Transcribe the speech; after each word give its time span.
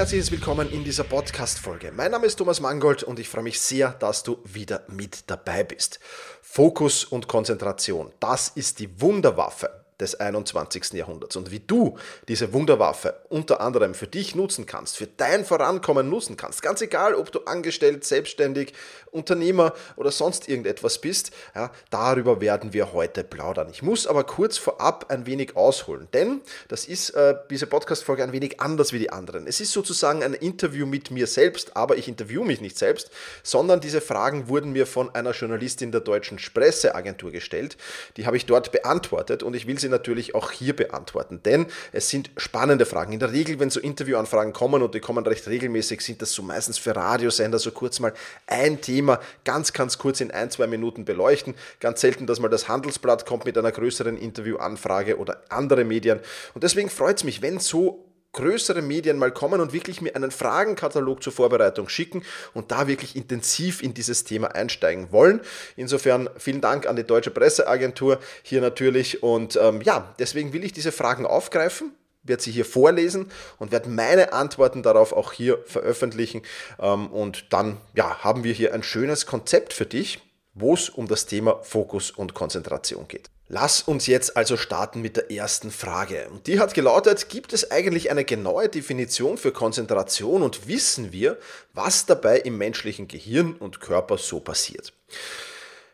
Herzliches 0.00 0.32
Willkommen 0.32 0.72
in 0.72 0.82
dieser 0.82 1.04
Podcast-Folge. 1.04 1.92
Mein 1.94 2.12
Name 2.12 2.24
ist 2.24 2.36
Thomas 2.36 2.62
Mangold 2.62 3.02
und 3.02 3.18
ich 3.18 3.28
freue 3.28 3.42
mich 3.42 3.60
sehr, 3.60 3.90
dass 3.90 4.22
du 4.22 4.38
wieder 4.44 4.82
mit 4.88 5.24
dabei 5.26 5.62
bist. 5.62 6.00
Fokus 6.40 7.04
und 7.04 7.28
Konzentration, 7.28 8.10
das 8.18 8.48
ist 8.48 8.78
die 8.78 8.98
Wunderwaffe 9.02 9.68
des 10.00 10.18
21. 10.18 10.94
Jahrhunderts 10.94 11.36
und 11.36 11.50
wie 11.50 11.60
du 11.60 11.98
diese 12.28 12.54
Wunderwaffe 12.54 13.20
unter 13.28 13.60
anderem 13.60 13.92
für 13.92 14.06
dich 14.06 14.34
nutzen 14.34 14.64
kannst, 14.64 14.96
für 14.96 15.06
dein 15.06 15.44
Vorankommen 15.44 16.08
nutzen 16.08 16.38
kannst. 16.38 16.62
Ganz 16.62 16.80
egal, 16.80 17.14
ob 17.14 17.30
du 17.30 17.40
angestellt, 17.40 18.04
selbstständig, 18.04 18.72
Unternehmer 19.12 19.74
oder 19.96 20.10
sonst 20.10 20.48
irgendetwas 20.48 20.98
bist, 20.98 21.30
ja, 21.54 21.70
darüber 21.90 22.40
werden 22.40 22.72
wir 22.72 22.92
heute 22.92 23.24
plaudern. 23.24 23.68
Ich 23.70 23.82
muss 23.82 24.06
aber 24.06 24.24
kurz 24.24 24.58
vorab 24.58 25.06
ein 25.10 25.26
wenig 25.26 25.56
ausholen, 25.56 26.08
denn 26.12 26.40
das 26.68 26.84
ist 26.84 27.10
äh, 27.10 27.34
diese 27.50 27.66
Podcast-Folge 27.66 28.22
ein 28.22 28.32
wenig 28.32 28.60
anders 28.60 28.92
wie 28.92 28.98
die 28.98 29.10
anderen. 29.10 29.46
Es 29.46 29.60
ist 29.60 29.72
sozusagen 29.72 30.22
ein 30.22 30.34
Interview 30.34 30.86
mit 30.86 31.10
mir 31.10 31.26
selbst, 31.26 31.76
aber 31.76 31.96
ich 31.96 32.08
interviewe 32.08 32.44
mich 32.44 32.60
nicht 32.60 32.78
selbst, 32.78 33.10
sondern 33.42 33.80
diese 33.80 34.00
Fragen 34.00 34.48
wurden 34.48 34.72
mir 34.72 34.86
von 34.86 35.14
einer 35.14 35.32
Journalistin 35.32 35.92
der 35.92 36.00
Deutschen 36.00 36.38
Presseagentur 36.38 37.30
gestellt. 37.30 37.76
Die 38.16 38.26
habe 38.26 38.36
ich 38.36 38.46
dort 38.46 38.72
beantwortet 38.72 39.42
und 39.42 39.54
ich 39.54 39.66
will 39.66 39.78
sie 39.78 39.88
natürlich 39.88 40.34
auch 40.34 40.50
hier 40.50 40.74
beantworten, 40.74 41.42
denn 41.44 41.66
es 41.92 42.08
sind 42.08 42.30
spannende 42.36 42.86
Fragen. 42.86 43.12
In 43.12 43.20
der 43.20 43.32
Regel, 43.32 43.58
wenn 43.60 43.70
so 43.70 43.80
Interviewanfragen 43.80 44.52
kommen 44.52 44.82
und 44.82 44.94
die 44.94 45.00
kommen 45.00 45.26
recht 45.26 45.46
regelmäßig, 45.48 46.00
sind 46.00 46.22
das 46.22 46.32
so 46.32 46.42
meistens 46.42 46.78
für 46.78 46.94
Radiosender 46.94 47.58
so 47.58 47.72
kurz 47.72 48.00
mal 48.00 48.12
ein 48.46 48.80
Thema 48.80 48.99
ganz, 49.44 49.72
ganz 49.72 49.98
kurz 49.98 50.20
in 50.20 50.30
ein, 50.30 50.50
zwei 50.50 50.66
Minuten 50.66 51.04
beleuchten. 51.04 51.54
Ganz 51.80 52.00
selten, 52.00 52.26
dass 52.26 52.40
mal 52.40 52.48
das 52.48 52.68
Handelsblatt 52.68 53.26
kommt 53.26 53.44
mit 53.44 53.56
einer 53.56 53.72
größeren 53.72 54.16
Interviewanfrage 54.16 55.18
oder 55.18 55.42
andere 55.48 55.84
Medien. 55.84 56.20
Und 56.54 56.64
deswegen 56.64 56.90
freut 56.90 57.18
es 57.18 57.24
mich, 57.24 57.42
wenn 57.42 57.58
so 57.58 58.06
größere 58.32 58.82
Medien 58.82 59.18
mal 59.18 59.32
kommen 59.32 59.60
und 59.60 59.72
wirklich 59.72 60.00
mir 60.00 60.14
einen 60.14 60.30
Fragenkatalog 60.30 61.22
zur 61.22 61.32
Vorbereitung 61.32 61.88
schicken 61.88 62.22
und 62.54 62.70
da 62.70 62.86
wirklich 62.86 63.16
intensiv 63.16 63.82
in 63.82 63.94
dieses 63.94 64.24
Thema 64.24 64.54
einsteigen 64.54 65.10
wollen. 65.10 65.40
Insofern 65.76 66.30
vielen 66.38 66.60
Dank 66.60 66.86
an 66.86 66.96
die 66.96 67.04
Deutsche 67.04 67.30
Presseagentur 67.30 68.20
hier 68.42 68.60
natürlich 68.60 69.22
und 69.22 69.58
ähm, 69.60 69.82
ja, 69.82 70.14
deswegen 70.18 70.52
will 70.52 70.64
ich 70.64 70.72
diese 70.72 70.92
Fragen 70.92 71.26
aufgreifen 71.26 71.92
werde 72.22 72.42
sie 72.42 72.52
hier 72.52 72.64
vorlesen 72.64 73.30
und 73.58 73.72
werde 73.72 73.88
meine 73.88 74.32
Antworten 74.32 74.82
darauf 74.82 75.12
auch 75.12 75.32
hier 75.32 75.58
veröffentlichen. 75.66 76.42
Ähm, 76.78 77.08
und 77.08 77.52
dann 77.52 77.78
ja, 77.94 78.18
haben 78.18 78.44
wir 78.44 78.52
hier 78.52 78.74
ein 78.74 78.82
schönes 78.82 79.26
Konzept 79.26 79.72
für 79.72 79.86
dich, 79.86 80.20
wo 80.54 80.74
es 80.74 80.88
um 80.88 81.06
das 81.06 81.26
Thema 81.26 81.62
Fokus 81.62 82.10
und 82.10 82.34
Konzentration 82.34 83.08
geht. 83.08 83.30
Lass 83.52 83.82
uns 83.82 84.06
jetzt 84.06 84.36
also 84.36 84.56
starten 84.56 85.02
mit 85.02 85.16
der 85.16 85.32
ersten 85.32 85.72
Frage. 85.72 86.28
Und 86.30 86.46
die 86.46 86.60
hat 86.60 86.72
gelautet, 86.72 87.28
gibt 87.28 87.52
es 87.52 87.72
eigentlich 87.72 88.08
eine 88.10 88.24
genaue 88.24 88.68
Definition 88.68 89.38
für 89.38 89.50
Konzentration 89.50 90.42
und 90.42 90.68
wissen 90.68 91.10
wir, 91.10 91.36
was 91.74 92.06
dabei 92.06 92.38
im 92.38 92.58
menschlichen 92.58 93.08
Gehirn 93.08 93.54
und 93.54 93.80
Körper 93.80 94.18
so 94.18 94.38
passiert? 94.38 94.92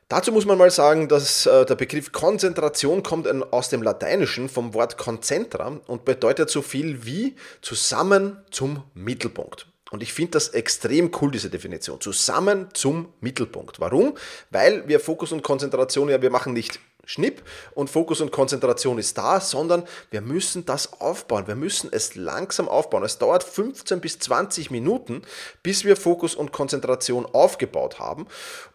Dazu 0.09 0.31
muss 0.31 0.47
man 0.47 0.57
mal 0.57 0.71
sagen, 0.71 1.09
dass 1.09 1.47
äh, 1.47 1.67
der 1.67 1.75
Begriff 1.75 2.13
Konzentration 2.13 3.03
kommt 3.03 3.27
aus 3.53 3.71
dem 3.71 3.83
Lateinischen 3.83 4.49
vom 4.49 4.73
Wort 4.73 4.99
concentra 4.99 5.81
und 5.89 6.05
bedeutet 6.05 6.49
so 6.49 6.63
viel 6.63 7.05
wie 7.05 7.35
zusammen 7.61 8.39
zum 8.53 8.85
Mittelpunkt. 8.95 9.67
Und 9.91 10.05
ich 10.05 10.13
finde 10.13 10.33
das 10.33 10.49
extrem 10.49 11.11
cool, 11.21 11.33
diese 11.33 11.51
Definition. 11.51 12.01
Zusammen 12.01 12.69
zum 12.73 13.13
Mittelpunkt. 13.21 13.81
Warum? 13.81 14.15
Weil 14.51 14.87
wir 14.87 15.01
Fokus 15.01 15.33
und 15.33 15.43
Konzentration 15.43 16.09
ja, 16.09 16.23
wir 16.23 16.31
machen 16.31 16.53
nicht 16.53 16.79
Schnipp 17.07 17.43
und 17.75 17.89
Fokus 17.89 18.21
und 18.21 18.33
Konzentration 18.33 18.99
ist 18.99 19.17
da, 19.17 19.41
sondern 19.41 19.85
wir 20.11 20.21
müssen 20.21 20.67
das 20.67 21.01
aufbauen. 21.01 21.47
Wir 21.47 21.55
müssen 21.55 21.89
es 21.91 22.15
langsam 22.15 22.69
aufbauen. 22.69 23.05
Es 23.05 23.17
dauert 23.19 23.45
15 23.45 24.01
bis 24.01 24.19
20 24.19 24.71
Minuten, 24.71 25.23
bis 25.63 25.85
wir 25.85 25.97
Fokus 25.97 26.35
und 26.35 26.53
Konzentration 26.53 27.25
aufgebaut 27.25 27.99
haben. 27.99 28.27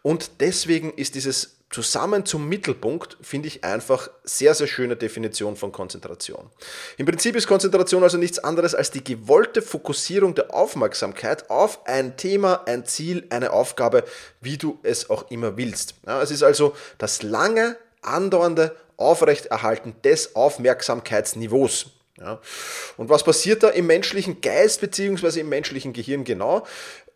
Und 0.02 0.40
deswegen 0.40 0.92
ist 0.94 1.14
dieses 1.14 1.56
zusammen 1.72 2.24
zum 2.26 2.48
Mittelpunkt 2.48 3.16
finde 3.22 3.48
ich 3.48 3.64
einfach 3.64 4.10
sehr, 4.24 4.54
sehr 4.54 4.66
schöne 4.66 4.94
Definition 4.94 5.56
von 5.56 5.72
Konzentration. 5.72 6.50
Im 6.98 7.06
Prinzip 7.06 7.34
ist 7.34 7.46
Konzentration 7.46 8.02
also 8.02 8.18
nichts 8.18 8.38
anderes 8.38 8.74
als 8.74 8.90
die 8.90 9.02
gewollte 9.02 9.62
Fokussierung 9.62 10.34
der 10.34 10.54
Aufmerksamkeit 10.54 11.50
auf 11.50 11.86
ein 11.86 12.16
Thema, 12.16 12.62
ein 12.66 12.84
Ziel, 12.84 13.26
eine 13.30 13.52
Aufgabe, 13.52 14.04
wie 14.40 14.58
du 14.58 14.78
es 14.82 15.10
auch 15.10 15.30
immer 15.30 15.56
willst. 15.56 15.94
Ja, 16.06 16.22
es 16.22 16.30
ist 16.30 16.42
also 16.42 16.76
das 16.98 17.22
lange 17.22 17.76
andauernde 18.02 18.76
Aufrechterhalten 18.96 19.94
des 20.04 20.36
Aufmerksamkeitsniveaus. 20.36 21.86
Ja. 22.18 22.40
Und 22.96 23.08
was 23.08 23.24
passiert 23.24 23.62
da 23.62 23.70
im 23.70 23.86
menschlichen 23.86 24.40
Geist 24.40 24.80
bzw. 24.80 25.40
im 25.40 25.48
menschlichen 25.48 25.92
Gehirn 25.92 26.24
genau? 26.24 26.66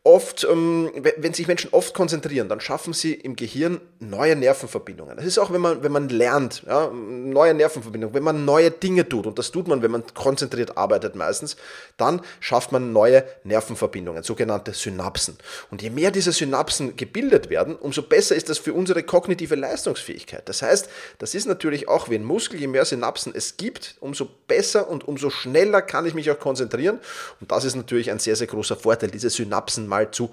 Oft, 0.07 0.47
ähm, 0.49 0.93
wenn 1.17 1.35
sich 1.35 1.49
Menschen 1.49 1.71
oft 1.73 1.93
konzentrieren, 1.93 2.49
dann 2.49 2.61
schaffen 2.61 2.93
sie 2.93 3.13
im 3.13 3.35
Gehirn 3.35 3.81
neue 3.99 4.37
Nervenverbindungen. 4.37 5.17
Das 5.17 5.27
ist 5.27 5.37
auch, 5.37 5.53
wenn 5.53 5.61
man, 5.61 5.83
wenn 5.83 5.91
man 5.91 6.09
lernt, 6.09 6.63
ja, 6.65 6.93
neue 6.93 7.55
Nervenverbindungen, 7.55 8.15
wenn 8.15 8.23
man 8.23 8.45
neue 8.45 8.71
Dinge 8.71 9.09
tut, 9.09 9.27
und 9.27 9.37
das 9.37 9.51
tut 9.51 9.67
man, 9.67 9.83
wenn 9.83 9.91
man 9.91 10.05
konzentriert 10.15 10.79
arbeitet 10.79 11.17
meistens, 11.17 11.57
dann 11.97 12.21
schafft 12.39 12.71
man 12.71 12.93
neue 12.93 13.25
Nervenverbindungen, 13.43 14.23
sogenannte 14.23 14.73
Synapsen. 14.75 15.39
Und 15.73 15.83
je 15.83 15.91
mehr 15.91 16.13
diese 16.13 16.31
Synapsen 16.31 16.95
gebildet 16.95 17.51
werden, 17.51 17.75
umso 17.75 18.03
besser 18.03 18.37
ist 18.37 18.49
das 18.49 18.59
für 18.59 18.75
unsere 18.75 19.03
kognitive 19.03 19.57
Leistungsfähigkeit. 19.57 20.49
Das 20.49 20.63
heißt, 20.63 20.89
das 21.19 21.35
ist 21.35 21.47
natürlich 21.47 21.89
auch 21.89 22.09
wie 22.09 22.15
ein 22.15 22.25
Muskel, 22.25 22.61
je 22.61 22.69
mehr 22.69 22.85
Synapsen 22.85 23.33
es 23.35 23.57
gibt, 23.57 23.97
umso 23.99 24.29
besser 24.47 24.89
und 24.89 25.09
umso 25.09 25.31
schneller 25.31 25.83
kann 25.83 26.07
ich 26.07 26.15
mich 26.15 26.31
auch 26.31 26.39
konzentrieren. 26.39 27.01
Und 27.41 27.51
das 27.51 27.65
ist 27.65 27.75
natürlich 27.75 28.13
ein 28.13 28.21
sehr, 28.21 28.37
sehr 28.37 28.47
großer 28.47 28.77
Vorteil, 28.77 29.11
diese 29.11 29.31
Synapsen 29.31 29.89
mal 29.97 30.11
zu 30.11 30.31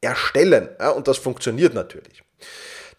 erstellen. 0.00 0.68
Ja, 0.78 0.90
und 0.90 1.08
das 1.08 1.18
funktioniert 1.18 1.74
natürlich. 1.74 2.22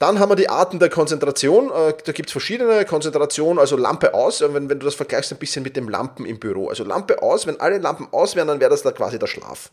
Dann 0.04 0.20
haben 0.20 0.30
wir 0.30 0.36
die 0.36 0.50
Arten 0.50 0.80
der 0.80 0.90
Konzentration. 0.90 1.72
Äh, 1.72 1.94
da 2.04 2.12
gibt 2.12 2.28
es 2.28 2.34
verschiedene 2.34 2.84
Konzentrationen, 2.84 3.58
also 3.58 3.78
Lampe 3.78 4.14
aus, 4.14 4.42
wenn, 4.42 4.68
wenn 4.68 4.78
du 4.78 4.86
das 4.86 4.96
vergleichst 4.96 5.32
ein 5.32 5.38
bisschen 5.38 5.64
mit 5.64 5.78
dem 5.78 5.88
Lampen 5.88 6.26
im 6.26 6.40
Büro. 6.40 6.68
Also 6.68 6.84
Lampe 6.84 7.22
aus, 7.22 7.48
wenn 7.48 7.58
alle 7.62 7.78
Lampen 7.78 8.10
aus 8.12 8.36
wären, 8.36 8.50
dann 8.50 8.60
wäre 8.60 8.70
das 8.70 8.82
da 8.82 8.92
quasi 8.92 9.18
der 9.18 9.28
Schlaf. 9.28 9.72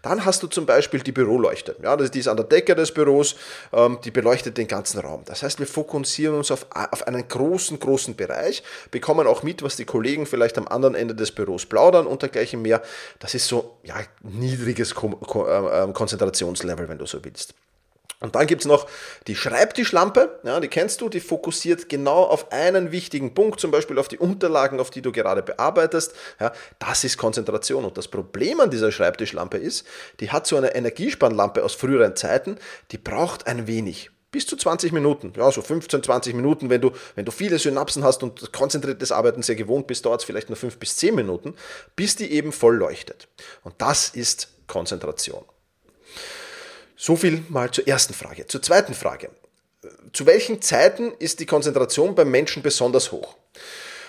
Dann 0.00 0.24
hast 0.24 0.44
du 0.44 0.46
zum 0.46 0.64
Beispiel 0.64 1.00
die 1.00 1.10
Büroleuchte. 1.10 1.74
Ja, 1.82 1.96
die 1.96 2.20
ist 2.20 2.28
an 2.28 2.36
der 2.36 2.46
Decke 2.46 2.76
des 2.76 2.92
Büros, 2.92 3.34
ähm, 3.72 3.98
die 4.04 4.12
beleuchtet 4.12 4.58
den 4.58 4.68
ganzen 4.68 5.00
Raum. 5.00 5.22
Das 5.24 5.42
heißt, 5.42 5.58
wir 5.58 5.66
fokussieren 5.66 6.36
uns 6.36 6.52
auf, 6.52 6.66
auf 6.70 7.08
einen 7.08 7.26
großen, 7.26 7.80
großen 7.80 8.14
Bereich, 8.14 8.62
bekommen 8.92 9.26
auch 9.26 9.42
mit, 9.42 9.64
was 9.64 9.74
die 9.74 9.86
Kollegen 9.86 10.26
vielleicht 10.26 10.56
am 10.56 10.68
anderen 10.68 10.94
Ende 10.94 11.16
des 11.16 11.32
Büros 11.32 11.66
plaudern 11.66 12.06
und 12.06 12.22
dergleichen 12.22 12.62
mehr. 12.62 12.80
Das 13.18 13.34
ist 13.34 13.48
so 13.48 13.76
ja, 13.82 13.96
niedriges 14.22 14.94
Ko 14.94 15.08
Ko 15.08 15.48
äh, 15.48 15.92
Konzentrationslevel, 15.92 16.88
wenn 16.88 16.98
du 16.98 17.06
so 17.06 17.24
willst. 17.24 17.54
Und 18.24 18.34
dann 18.34 18.46
gibt 18.46 18.62
es 18.62 18.66
noch 18.66 18.86
die 19.26 19.36
Schreibtischlampe, 19.36 20.40
ja, 20.44 20.58
die 20.58 20.68
kennst 20.68 21.02
du, 21.02 21.10
die 21.10 21.20
fokussiert 21.20 21.90
genau 21.90 22.22
auf 22.22 22.52
einen 22.52 22.90
wichtigen 22.90 23.34
Punkt, 23.34 23.60
zum 23.60 23.70
Beispiel 23.70 23.98
auf 23.98 24.08
die 24.08 24.16
Unterlagen, 24.16 24.80
auf 24.80 24.88
die 24.88 25.02
du 25.02 25.12
gerade 25.12 25.42
bearbeitest. 25.42 26.14
Ja, 26.40 26.54
das 26.78 27.04
ist 27.04 27.18
Konzentration. 27.18 27.84
Und 27.84 27.98
das 27.98 28.08
Problem 28.08 28.60
an 28.60 28.70
dieser 28.70 28.90
Schreibtischlampe 28.92 29.58
ist, 29.58 29.86
die 30.20 30.30
hat 30.30 30.46
so 30.46 30.56
eine 30.56 30.74
Energiespannlampe 30.74 31.62
aus 31.62 31.74
früheren 31.74 32.16
Zeiten, 32.16 32.56
die 32.92 32.98
braucht 32.98 33.46
ein 33.46 33.66
wenig. 33.66 34.10
Bis 34.30 34.46
zu 34.46 34.56
20 34.56 34.92
Minuten, 34.92 35.34
ja, 35.36 35.52
so 35.52 35.60
15, 35.60 36.02
20 36.02 36.34
Minuten, 36.34 36.70
wenn 36.70 36.80
du, 36.80 36.92
wenn 37.16 37.26
du 37.26 37.30
viele 37.30 37.58
Synapsen 37.58 38.04
hast 38.04 38.22
und 38.22 38.54
konzentriertes 38.54 39.12
Arbeiten 39.12 39.42
sehr 39.42 39.54
gewohnt 39.54 39.86
bist, 39.86 40.06
dauert 40.06 40.22
es 40.22 40.24
vielleicht 40.24 40.48
nur 40.48 40.56
5 40.56 40.78
bis 40.78 40.96
10 40.96 41.14
Minuten, 41.14 41.54
bis 41.94 42.16
die 42.16 42.32
eben 42.32 42.52
voll 42.52 42.76
leuchtet. 42.76 43.28
Und 43.64 43.74
das 43.82 44.08
ist 44.08 44.48
Konzentration. 44.66 45.44
So 46.96 47.16
viel 47.16 47.42
mal 47.48 47.70
zur 47.70 47.86
ersten 47.88 48.14
Frage. 48.14 48.46
Zur 48.46 48.62
zweiten 48.62 48.94
Frage. 48.94 49.30
Zu 50.12 50.26
welchen 50.26 50.62
Zeiten 50.62 51.12
ist 51.18 51.40
die 51.40 51.46
Konzentration 51.46 52.14
beim 52.14 52.30
Menschen 52.30 52.62
besonders 52.62 53.12
hoch? 53.12 53.36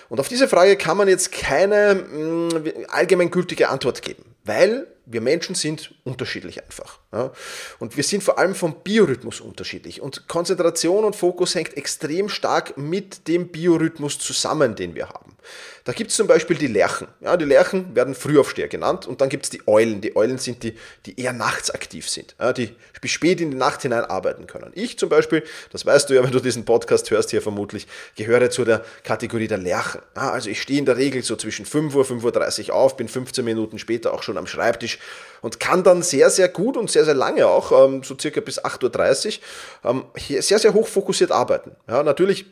Und 0.08 0.20
auf 0.20 0.28
diese 0.28 0.48
Frage 0.48 0.76
kann 0.76 0.96
man 0.96 1.08
jetzt 1.08 1.32
keine 1.32 1.94
mh, 1.94 2.58
mm, 2.58 2.86
allgemeingültige 2.88 3.68
Antwort 3.68 4.02
geben, 4.02 4.36
weil 4.44 4.86
Wir 5.06 5.20
Menschen 5.20 5.54
sind 5.54 5.94
unterschiedlich 6.04 6.62
einfach. 6.62 6.98
Ja? 7.12 7.32
Und 7.78 7.96
wir 7.96 8.04
sind 8.04 8.22
vor 8.22 8.38
allem 8.38 8.54
vom 8.54 8.82
Biorhythmus 8.82 9.40
unterschiedlich. 9.40 10.00
Und 10.00 10.28
Konzentration 10.28 11.04
und 11.04 11.16
Fokus 11.16 11.54
hängt 11.54 11.76
extrem 11.76 12.28
stark 12.28 12.76
mit 12.76 13.28
dem 13.28 13.48
Biorhythmus 13.48 14.18
zusammen, 14.18 14.74
den 14.74 14.94
wir 14.94 15.08
haben. 15.08 15.36
Da 15.84 15.92
gibt 15.92 16.10
es 16.10 16.16
zum 16.16 16.26
Beispiel 16.26 16.56
die 16.56 16.66
Lerchen. 16.66 17.06
Ja, 17.20 17.36
die 17.36 17.44
Lerchen 17.44 17.94
werden 17.94 18.16
Frühaufsteher 18.16 18.66
genannt 18.66 19.06
und 19.06 19.20
dann 19.20 19.28
gibt 19.28 19.44
es 19.44 19.50
die 19.50 19.62
Eulen. 19.68 20.00
Die 20.00 20.16
Eulen 20.16 20.38
sind 20.38 20.64
die, 20.64 20.74
die 21.06 21.20
eher 21.20 21.32
nachts 21.32 21.70
aktiv 21.70 22.10
sind, 22.10 22.34
ja, 22.40 22.52
die 22.52 22.74
bis 23.00 23.12
spät 23.12 23.40
in 23.40 23.52
die 23.52 23.56
Nacht 23.56 23.82
hinein 23.82 24.04
arbeiten 24.04 24.48
können. 24.48 24.72
Ich 24.74 24.98
zum 24.98 25.08
Beispiel, 25.08 25.44
das 25.70 25.86
weißt 25.86 26.10
du 26.10 26.14
ja, 26.14 26.24
wenn 26.24 26.32
du 26.32 26.40
diesen 26.40 26.64
Podcast 26.64 27.08
hörst 27.12 27.30
hier 27.30 27.40
vermutlich, 27.40 27.86
gehöre 28.16 28.50
zu 28.50 28.64
der 28.64 28.84
Kategorie 29.04 29.46
der 29.46 29.58
Lerchen. 29.58 30.02
Ja, 30.16 30.32
also 30.32 30.50
ich 30.50 30.60
stehe 30.60 30.80
in 30.80 30.86
der 30.86 30.96
Regel 30.96 31.22
so 31.22 31.36
zwischen 31.36 31.64
5 31.64 31.94
Uhr, 31.94 32.04
5.30 32.04 32.70
Uhr 32.70 32.74
auf, 32.74 32.96
bin 32.96 33.06
15 33.06 33.44
Minuten 33.44 33.78
später 33.78 34.12
auch 34.12 34.24
schon 34.24 34.38
am 34.38 34.48
Schreibtisch 34.48 34.95
und 35.42 35.60
kann 35.60 35.82
dann 35.82 36.02
sehr, 36.02 36.30
sehr 36.30 36.48
gut 36.48 36.76
und 36.76 36.90
sehr, 36.90 37.04
sehr 37.04 37.14
lange 37.14 37.46
auch, 37.46 37.72
ähm, 37.72 38.02
so 38.02 38.16
circa 38.18 38.40
bis 38.40 38.62
8.30 38.62 39.40
Uhr, 39.84 39.90
ähm, 39.90 40.04
sehr, 40.16 40.58
sehr 40.58 40.74
hoch 40.74 40.88
fokussiert 40.88 41.30
arbeiten. 41.30 41.72
Ja, 41.88 42.02
natürlich 42.02 42.46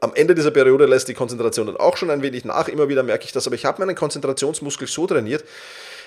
am 0.00 0.14
Ende 0.14 0.34
dieser 0.34 0.50
Periode 0.50 0.86
lässt 0.86 1.08
die 1.08 1.14
Konzentration 1.14 1.66
dann 1.66 1.76
auch 1.76 1.96
schon 1.96 2.10
ein 2.10 2.22
wenig 2.22 2.44
nach. 2.44 2.68
Immer 2.68 2.88
wieder 2.88 3.02
merke 3.02 3.24
ich 3.24 3.32
das, 3.32 3.46
aber 3.46 3.56
ich 3.56 3.64
habe 3.64 3.80
meinen 3.80 3.96
Konzentrationsmuskel 3.96 4.86
so 4.86 5.06
trainiert, 5.06 5.44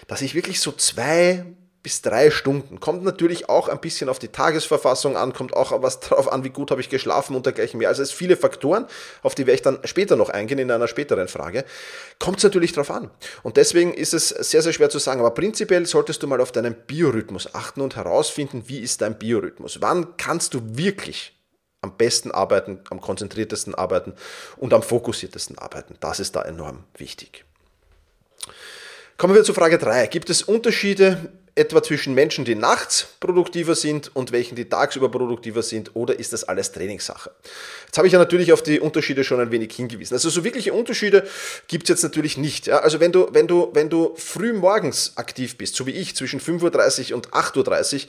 dass 0.08 0.22
ich 0.22 0.36
wirklich 0.36 0.60
so 0.60 0.72
zwei 0.72 1.46
bis 1.88 2.02
drei 2.02 2.32
Stunden. 2.32 2.82
Kommt 2.82 3.06
natürlich 3.06 3.48
auch 3.48 3.70
ein 3.70 3.80
bisschen 3.80 4.10
auf 4.10 4.20
die 4.20 4.28
Tagesverfassung 4.28 5.16
an, 5.16 5.32
kommt 5.32 5.54
auch 5.54 5.82
was 5.82 6.00
darauf 6.02 6.30
an, 6.30 6.44
wie 6.44 6.50
gut 6.50 6.70
habe 6.70 6.82
ich 6.82 6.90
geschlafen 6.90 7.34
und 7.34 7.46
dergleichen 7.46 7.78
mehr. 7.78 7.88
Also 7.88 8.04
es 8.04 8.12
viele 8.12 8.36
Faktoren, 8.36 8.88
auf 9.24 9.36
die 9.36 9.48
werde 9.48 9.56
ich 9.56 9.62
dann 9.62 9.80
später 9.86 10.18
noch 10.18 10.28
eingehen 10.28 10.60
in 10.60 10.70
einer 10.70 10.90
späteren 10.90 11.30
Frage. 11.30 11.64
Kommt 12.20 12.40
es 12.40 12.44
natürlich 12.44 12.74
darauf 12.74 12.92
an. 12.92 13.10
Und 13.42 13.56
deswegen 13.56 13.94
ist 13.94 14.14
es 14.14 14.28
sehr, 14.28 14.62
sehr 14.62 14.74
schwer 14.74 14.90
zu 14.90 15.00
sagen. 15.00 15.22
Aber 15.22 15.32
prinzipiell 15.32 15.86
solltest 15.86 16.22
du 16.22 16.28
mal 16.28 16.42
auf 16.42 16.52
deinen 16.52 16.76
Biorhythmus 16.76 17.56
achten 17.56 17.80
und 17.80 17.96
herausfinden, 17.96 18.64
wie 18.68 18.80
ist 18.80 19.00
dein 19.00 19.18
Biorhythmus. 19.18 19.80
Wann 19.80 20.18
kannst 20.18 20.56
du 20.56 20.60
wirklich 20.76 21.40
am 21.80 21.96
besten 21.96 22.32
arbeiten, 22.32 22.82
am 22.90 23.00
konzentriertesten 23.00 23.76
arbeiten 23.76 24.12
und 24.58 24.74
am 24.74 24.84
fokussiertesten 24.84 25.58
arbeiten. 25.58 25.96
Das 26.02 26.20
ist 26.20 26.36
da 26.36 26.42
enorm 26.42 26.84
wichtig. 26.98 27.46
Kommen 29.16 29.36
wir 29.36 29.46
zu 29.46 29.54
Frage 29.54 29.78
3. 29.78 30.08
Gibt 30.08 30.30
es 30.30 30.44
Unterschiede 30.44 31.32
etwa 31.58 31.82
zwischen 31.82 32.14
Menschen, 32.14 32.46
die 32.46 32.56
nachts 32.56 33.08
produktiver 33.20 33.76
sind 33.76 34.16
und 34.16 34.32
welchen, 34.32 34.56
die 34.56 34.66
tagsüber 34.66 35.10
produktiver 35.10 35.64
sind, 35.64 35.96
oder 35.96 36.18
ist 36.20 36.34
das 36.34 36.44
alles 36.44 36.72
Trainingssache? 36.72 37.32
Jetzt 37.86 37.98
habe 37.98 38.08
ich 38.08 38.14
ja 38.14 38.20
natürlich 38.20 38.54
auf 38.54 38.62
die 38.62 38.80
Unterschiede 38.80 39.24
schon 39.24 39.40
ein 39.40 39.52
wenig 39.52 39.74
hingewiesen. 39.74 40.14
Also 40.14 40.30
so 40.30 40.44
wirkliche 40.44 40.74
Unterschiede 40.74 41.28
gibt 41.68 41.84
es 41.84 41.90
jetzt 41.90 42.04
natürlich 42.04 42.38
nicht. 42.38 42.68
Ja? 42.68 42.80
Also 42.80 43.00
wenn 43.00 43.12
du, 43.12 43.30
wenn, 43.32 43.48
du, 43.48 43.70
wenn 43.74 43.90
du 43.90 44.14
früh 44.16 44.54
morgens 44.54 45.14
aktiv 45.16 45.58
bist, 45.58 45.76
so 45.76 45.86
wie 45.86 45.92
ich, 45.92 46.16
zwischen 46.16 46.40
5.30 46.40 47.12
Uhr 47.12 47.16
und 47.18 47.30
8.30 47.30 47.96
Uhr, 47.96 48.02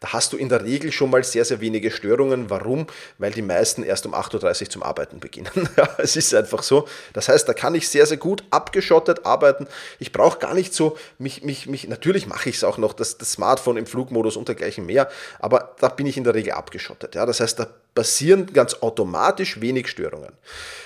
da 0.00 0.12
hast 0.12 0.32
du 0.32 0.36
in 0.36 0.48
der 0.48 0.64
Regel 0.64 0.92
schon 0.92 1.10
mal 1.10 1.24
sehr, 1.24 1.44
sehr 1.44 1.60
wenige 1.60 1.90
Störungen. 1.90 2.50
Warum? 2.50 2.86
Weil 3.18 3.32
die 3.32 3.42
meisten 3.42 3.82
erst 3.82 4.06
um 4.06 4.14
8.30 4.14 4.62
Uhr 4.62 4.70
zum 4.70 4.82
Arbeiten 4.82 5.20
beginnen. 5.20 5.50
ja, 5.76 5.88
es 5.98 6.16
ist 6.16 6.34
einfach 6.34 6.62
so. 6.62 6.86
Das 7.12 7.28
heißt, 7.28 7.48
da 7.48 7.54
kann 7.54 7.74
ich 7.74 7.88
sehr, 7.88 8.06
sehr 8.06 8.18
gut 8.18 8.44
abgeschottet 8.50 9.24
arbeiten. 9.24 9.66
Ich 9.98 10.12
brauche 10.12 10.38
gar 10.38 10.54
nicht 10.54 10.74
so, 10.74 10.98
mich, 11.18 11.42
mich, 11.42 11.66
mich, 11.66 11.88
natürlich 11.88 12.26
mache 12.26 12.50
ich 12.50 12.56
es 12.56 12.64
auch 12.64 12.78
noch, 12.78 12.92
das, 12.96 13.18
das 13.18 13.32
Smartphone 13.32 13.76
im 13.76 13.86
Flugmodus 13.86 14.36
und 14.36 14.48
dergleichen 14.48 14.86
mehr, 14.86 15.08
aber 15.38 15.74
da 15.80 15.88
bin 15.88 16.06
ich 16.06 16.16
in 16.16 16.24
der 16.24 16.34
Regel 16.34 16.52
abgeschottet. 16.52 17.14
Ja, 17.14 17.26
das 17.26 17.40
heißt, 17.40 17.58
da 17.58 17.66
passieren 17.94 18.52
ganz 18.52 18.74
automatisch 18.74 19.60
wenig 19.60 19.88
Störungen. 19.88 20.32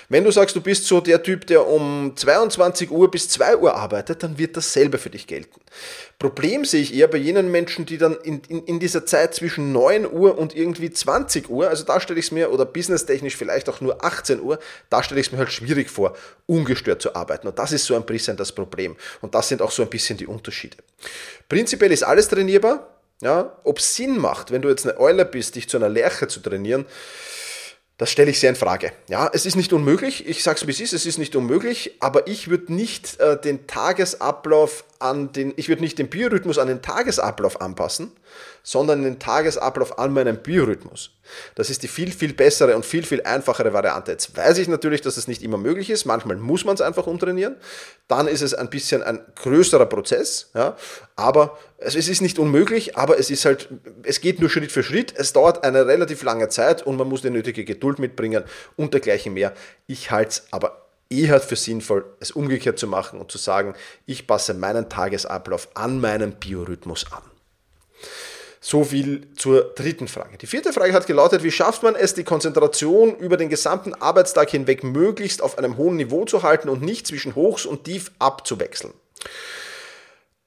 Wenn 0.09 0.23
du 0.23 0.31
sagst, 0.31 0.55
du 0.55 0.61
bist 0.61 0.85
so 0.85 1.01
der 1.01 1.21
Typ, 1.21 1.45
der 1.47 1.67
um 1.67 2.13
22 2.15 2.89
Uhr 2.89 3.11
bis 3.11 3.29
2 3.29 3.57
Uhr 3.57 3.75
arbeitet, 3.75 4.23
dann 4.23 4.37
wird 4.37 4.57
dasselbe 4.57 4.97
für 4.97 5.11
dich 5.11 5.27
gelten. 5.27 5.61
Problem 6.17 6.65
sehe 6.65 6.81
ich 6.81 6.93
eher 6.93 7.07
bei 7.07 7.17
jenen 7.17 7.51
Menschen, 7.51 7.85
die 7.85 7.97
dann 7.97 8.15
in, 8.23 8.41
in, 8.47 8.63
in 8.65 8.79
dieser 8.79 9.05
Zeit 9.05 9.35
zwischen 9.35 9.71
9 9.71 10.11
Uhr 10.11 10.37
und 10.37 10.55
irgendwie 10.55 10.89
20 10.91 11.49
Uhr, 11.49 11.69
also 11.69 11.83
da 11.83 11.99
stelle 11.99 12.19
ich 12.19 12.25
es 12.25 12.31
mir, 12.31 12.51
oder 12.51 12.65
businesstechnisch 12.65 13.35
vielleicht 13.35 13.69
auch 13.69 13.81
nur 13.81 14.03
18 14.03 14.41
Uhr, 14.41 14.59
da 14.89 15.03
stelle 15.03 15.21
ich 15.21 15.27
es 15.27 15.31
mir 15.31 15.39
halt 15.39 15.51
schwierig 15.51 15.89
vor, 15.89 16.15
ungestört 16.47 17.01
zu 17.01 17.15
arbeiten. 17.15 17.47
Und 17.47 17.59
das 17.59 17.71
ist 17.71 17.85
so 17.85 17.95
ein 17.95 18.05
bisschen 18.05 18.35
das 18.35 18.51
Problem. 18.51 18.95
Und 19.21 19.35
das 19.35 19.47
sind 19.47 19.61
auch 19.61 19.71
so 19.71 19.83
ein 19.83 19.89
bisschen 19.89 20.17
die 20.17 20.27
Unterschiede. 20.27 20.77
Prinzipiell 21.47 21.91
ist 21.91 22.03
alles 22.03 22.27
trainierbar. 22.27 22.98
Ja, 23.21 23.59
ob 23.63 23.79
es 23.79 23.95
Sinn 23.95 24.17
macht, 24.17 24.51
wenn 24.51 24.61
du 24.61 24.69
jetzt 24.69 24.87
eine 24.87 24.97
Eule 24.99 25.25
bist, 25.25 25.55
dich 25.55 25.67
zu 25.67 25.77
einer 25.77 25.89
Lerche 25.89 26.27
zu 26.27 26.39
trainieren, 26.39 26.85
das 27.97 28.09
stelle 28.09 28.31
ich 28.31 28.39
sehr 28.39 28.51
in 28.51 28.55
Frage. 28.55 28.93
Ja, 29.09 29.29
es 29.33 29.45
ist 29.45 29.57
nicht 29.57 29.73
unmöglich. 29.73 30.25
Ich 30.25 30.41
sage 30.41 30.57
es 30.57 30.67
wie 30.67 30.71
es 30.71 30.79
ist, 30.79 30.93
es 30.93 31.05
ist 31.05 31.17
nicht 31.17 31.35
unmöglich, 31.35 31.97
aber 31.99 32.27
ich 32.27 32.49
würde 32.49 32.73
nicht 32.73 33.19
äh, 33.19 33.39
den 33.39 33.67
Tagesablauf 33.67 34.85
an 34.99 35.31
den, 35.31 35.53
ich 35.55 35.69
würde 35.69 35.81
nicht 35.81 35.97
den 35.97 36.09
Biorhythmus 36.09 36.57
an 36.57 36.67
den 36.67 36.81
Tagesablauf 36.81 37.61
anpassen, 37.61 38.11
sondern 38.63 39.03
den 39.03 39.17
Tagesablauf 39.17 39.97
an 39.97 40.11
meinen 40.11 40.43
Biorhythmus. 40.43 41.11
Das 41.55 41.69
ist 41.69 41.83
die 41.83 41.87
viel, 41.87 42.11
viel 42.11 42.33
bessere 42.33 42.75
und 42.75 42.85
viel, 42.85 43.05
viel 43.05 43.21
einfachere 43.21 43.71
Variante. 43.71 44.11
Jetzt 44.11 44.35
weiß 44.35 44.57
ich 44.57 44.67
natürlich, 44.67 44.99
dass 44.99 45.15
es 45.15 45.29
nicht 45.29 45.41
immer 45.41 45.57
möglich 45.57 45.89
ist. 45.89 46.03
Manchmal 46.03 46.35
muss 46.35 46.65
man 46.65 46.75
es 46.75 46.81
einfach 46.81 47.07
umtrainieren. 47.07 47.55
Dann 48.09 48.27
ist 48.27 48.41
es 48.41 48.53
ein 48.53 48.69
bisschen 48.69 49.01
ein 49.01 49.21
größerer 49.35 49.85
Prozess. 49.85 50.51
Ja? 50.53 50.75
Aber 51.15 51.57
es 51.77 51.95
ist 51.95 52.21
nicht 52.21 52.37
unmöglich, 52.37 52.97
aber 52.97 53.17
es 53.17 53.29
ist 53.29 53.45
halt, 53.45 53.69
es 54.03 54.19
geht 54.19 54.41
nur 54.41 54.49
Schritt 54.49 54.71
für 54.71 54.83
Schritt. 54.83 55.13
Es 55.15 55.31
dauert 55.31 55.63
eine 55.63 55.87
relativ 55.87 56.23
lange 56.23 56.49
Zeit 56.49 56.85
und 56.85 56.97
man 56.97 57.07
muss 57.07 57.21
die 57.21 57.29
nötige 57.29 57.63
Geduld 57.63 57.99
mitbringen 57.99 58.43
und 58.75 58.93
dergleichen 58.93 59.33
mehr. 59.33 59.53
Ich 59.87 60.11
halte 60.11 60.29
es 60.29 60.43
aber 60.51 60.88
eher 61.09 61.39
für 61.39 61.55
sinnvoll, 61.55 62.05
es 62.19 62.31
umgekehrt 62.31 62.79
zu 62.79 62.87
machen 62.87 63.19
und 63.19 63.31
zu 63.31 63.37
sagen, 63.37 63.73
ich 64.05 64.27
passe 64.27 64.53
meinen 64.53 64.89
Tagesablauf 64.89 65.69
an 65.73 65.99
meinen 65.99 66.33
Biorhythmus 66.33 67.11
an. 67.11 67.23
So 68.61 68.83
viel 68.83 69.33
zur 69.35 69.73
dritten 69.73 70.07
Frage. 70.09 70.37
Die 70.37 70.47
vierte 70.47 70.73
Frage 70.73 70.93
hat 70.93 71.07
gelautet, 71.07 71.43
wie 71.43 71.51
schafft 71.51 71.81
man 71.81 71.95
es, 71.95 72.13
die 72.13 72.25
Konzentration 72.25 73.15
über 73.15 73.37
den 73.37 73.47
gesamten 73.47 73.93
Arbeitstag 73.93 74.49
hinweg 74.49 74.83
möglichst 74.83 75.41
auf 75.41 75.57
einem 75.57 75.77
hohen 75.77 75.95
Niveau 75.95 76.25
zu 76.25 76.43
halten 76.43 76.67
und 76.67 76.81
nicht 76.81 77.07
zwischen 77.07 77.35
Hochs 77.35 77.65
und 77.65 77.85
Tief 77.85 78.11
abzuwechseln? 78.19 78.93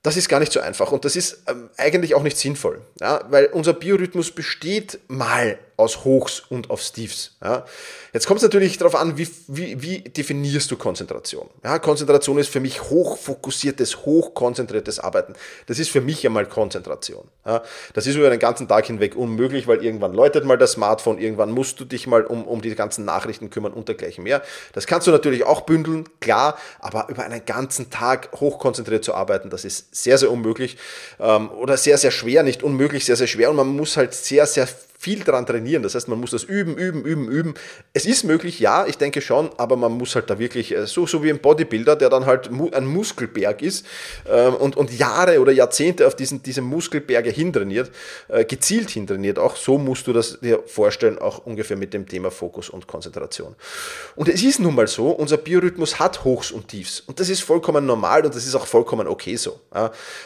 Das 0.02 0.16
ist 0.16 0.28
gar 0.28 0.40
nicht 0.40 0.52
so 0.52 0.60
einfach 0.60 0.92
und 0.92 1.04
das 1.04 1.16
ist 1.16 1.44
ähm, 1.48 1.70
eigentlich 1.76 2.14
auch 2.14 2.24
nicht 2.24 2.36
sinnvoll, 2.36 2.82
ja, 3.00 3.24
weil 3.30 3.46
unser 3.46 3.72
Biorhythmus 3.72 4.32
besteht 4.32 4.98
mal 5.06 5.58
aus 5.76 6.04
Hochs 6.04 6.40
und 6.40 6.70
aus 6.70 6.92
Tiefs. 6.92 7.36
Ja. 7.42 7.64
Jetzt 8.12 8.26
kommt 8.26 8.38
es 8.38 8.42
natürlich 8.42 8.78
darauf 8.78 8.94
an, 8.94 9.16
wie, 9.16 9.28
wie, 9.48 9.82
wie 9.82 10.00
definierst 10.00 10.70
du 10.70 10.76
Konzentration. 10.76 11.48
Ja, 11.64 11.78
Konzentration 11.78 12.38
ist 12.38 12.48
für 12.48 12.60
mich 12.60 12.82
hochfokussiertes, 12.82 14.04
hochkonzentriertes 14.04 15.00
Arbeiten. 15.00 15.34
Das 15.66 15.78
ist 15.78 15.90
für 15.90 16.00
mich 16.00 16.26
einmal 16.26 16.46
Konzentration. 16.46 17.28
Ja. 17.46 17.62
Das 17.94 18.06
ist 18.06 18.16
über 18.16 18.30
den 18.30 18.38
ganzen 18.38 18.68
Tag 18.68 18.86
hinweg 18.86 19.16
unmöglich, 19.16 19.66
weil 19.66 19.82
irgendwann 19.82 20.12
läutet 20.12 20.44
mal 20.44 20.58
das 20.58 20.72
Smartphone, 20.72 21.18
irgendwann 21.18 21.50
musst 21.50 21.80
du 21.80 21.84
dich 21.84 22.06
mal 22.06 22.24
um, 22.24 22.44
um 22.44 22.60
die 22.60 22.74
ganzen 22.74 23.04
Nachrichten 23.04 23.50
kümmern 23.50 23.72
und 23.72 23.88
dergleichen 23.88 24.24
mehr. 24.24 24.42
Das 24.72 24.86
kannst 24.86 25.06
du 25.06 25.10
natürlich 25.10 25.44
auch 25.44 25.62
bündeln, 25.62 26.08
klar, 26.20 26.58
aber 26.80 27.08
über 27.08 27.22
einen 27.22 27.44
ganzen 27.44 27.90
Tag 27.90 28.28
hochkonzentriert 28.40 29.04
zu 29.04 29.14
arbeiten, 29.14 29.50
das 29.50 29.64
ist 29.64 29.94
sehr, 29.94 30.18
sehr 30.18 30.30
unmöglich 30.30 30.76
ähm, 31.18 31.50
oder 31.50 31.76
sehr, 31.76 31.98
sehr 31.98 32.10
schwer, 32.10 32.42
nicht 32.42 32.62
unmöglich, 32.62 33.04
sehr, 33.04 33.16
sehr 33.16 33.26
schwer 33.26 33.50
und 33.50 33.56
man 33.56 33.68
muss 33.68 33.96
halt 33.96 34.14
sehr, 34.14 34.46
sehr 34.46 34.68
viel 35.02 35.24
daran 35.24 35.46
trainieren. 35.46 35.82
Das 35.82 35.96
heißt, 35.96 36.06
man 36.06 36.20
muss 36.20 36.30
das 36.30 36.44
üben, 36.44 36.76
üben, 36.76 37.02
üben, 37.02 37.28
üben. 37.28 37.54
Es 37.92 38.06
ist 38.06 38.22
möglich, 38.22 38.60
ja, 38.60 38.86
ich 38.86 38.98
denke 38.98 39.20
schon, 39.20 39.50
aber 39.56 39.74
man 39.74 39.90
muss 39.90 40.14
halt 40.14 40.30
da 40.30 40.38
wirklich, 40.38 40.76
äh, 40.76 40.86
so, 40.86 41.08
so 41.08 41.24
wie 41.24 41.30
ein 41.30 41.40
Bodybuilder, 41.40 41.96
der 41.96 42.08
dann 42.08 42.24
halt 42.24 42.50
ein 42.52 42.86
Muskelberg 42.86 43.62
ist 43.62 43.84
ähm, 44.30 44.54
und, 44.54 44.76
und 44.76 44.96
Jahre 44.96 45.40
oder 45.40 45.50
Jahrzehnte 45.50 46.06
auf 46.06 46.14
diesen, 46.14 46.44
diese 46.44 46.62
Muskelberge 46.62 47.30
hintrainiert, 47.30 47.90
äh, 48.28 48.44
gezielt 48.44 48.90
hintrainiert 48.90 49.40
auch, 49.40 49.56
so 49.56 49.76
musst 49.76 50.06
du 50.06 50.12
das 50.12 50.38
dir 50.38 50.62
vorstellen, 50.66 51.18
auch 51.18 51.44
ungefähr 51.46 51.76
mit 51.76 51.92
dem 51.94 52.06
Thema 52.06 52.30
Fokus 52.30 52.70
und 52.70 52.86
Konzentration. 52.86 53.56
Und 54.14 54.28
es 54.28 54.44
ist 54.44 54.60
nun 54.60 54.76
mal 54.76 54.86
so, 54.86 55.10
unser 55.10 55.36
Biorhythmus 55.36 55.98
hat 55.98 56.22
Hochs 56.22 56.52
und 56.52 56.68
Tiefs 56.68 57.00
und 57.00 57.18
das 57.18 57.28
ist 57.28 57.42
vollkommen 57.42 57.86
normal 57.86 58.24
und 58.24 58.36
das 58.36 58.46
ist 58.46 58.54
auch 58.54 58.66
vollkommen 58.66 59.08
okay 59.08 59.34
so. 59.34 59.58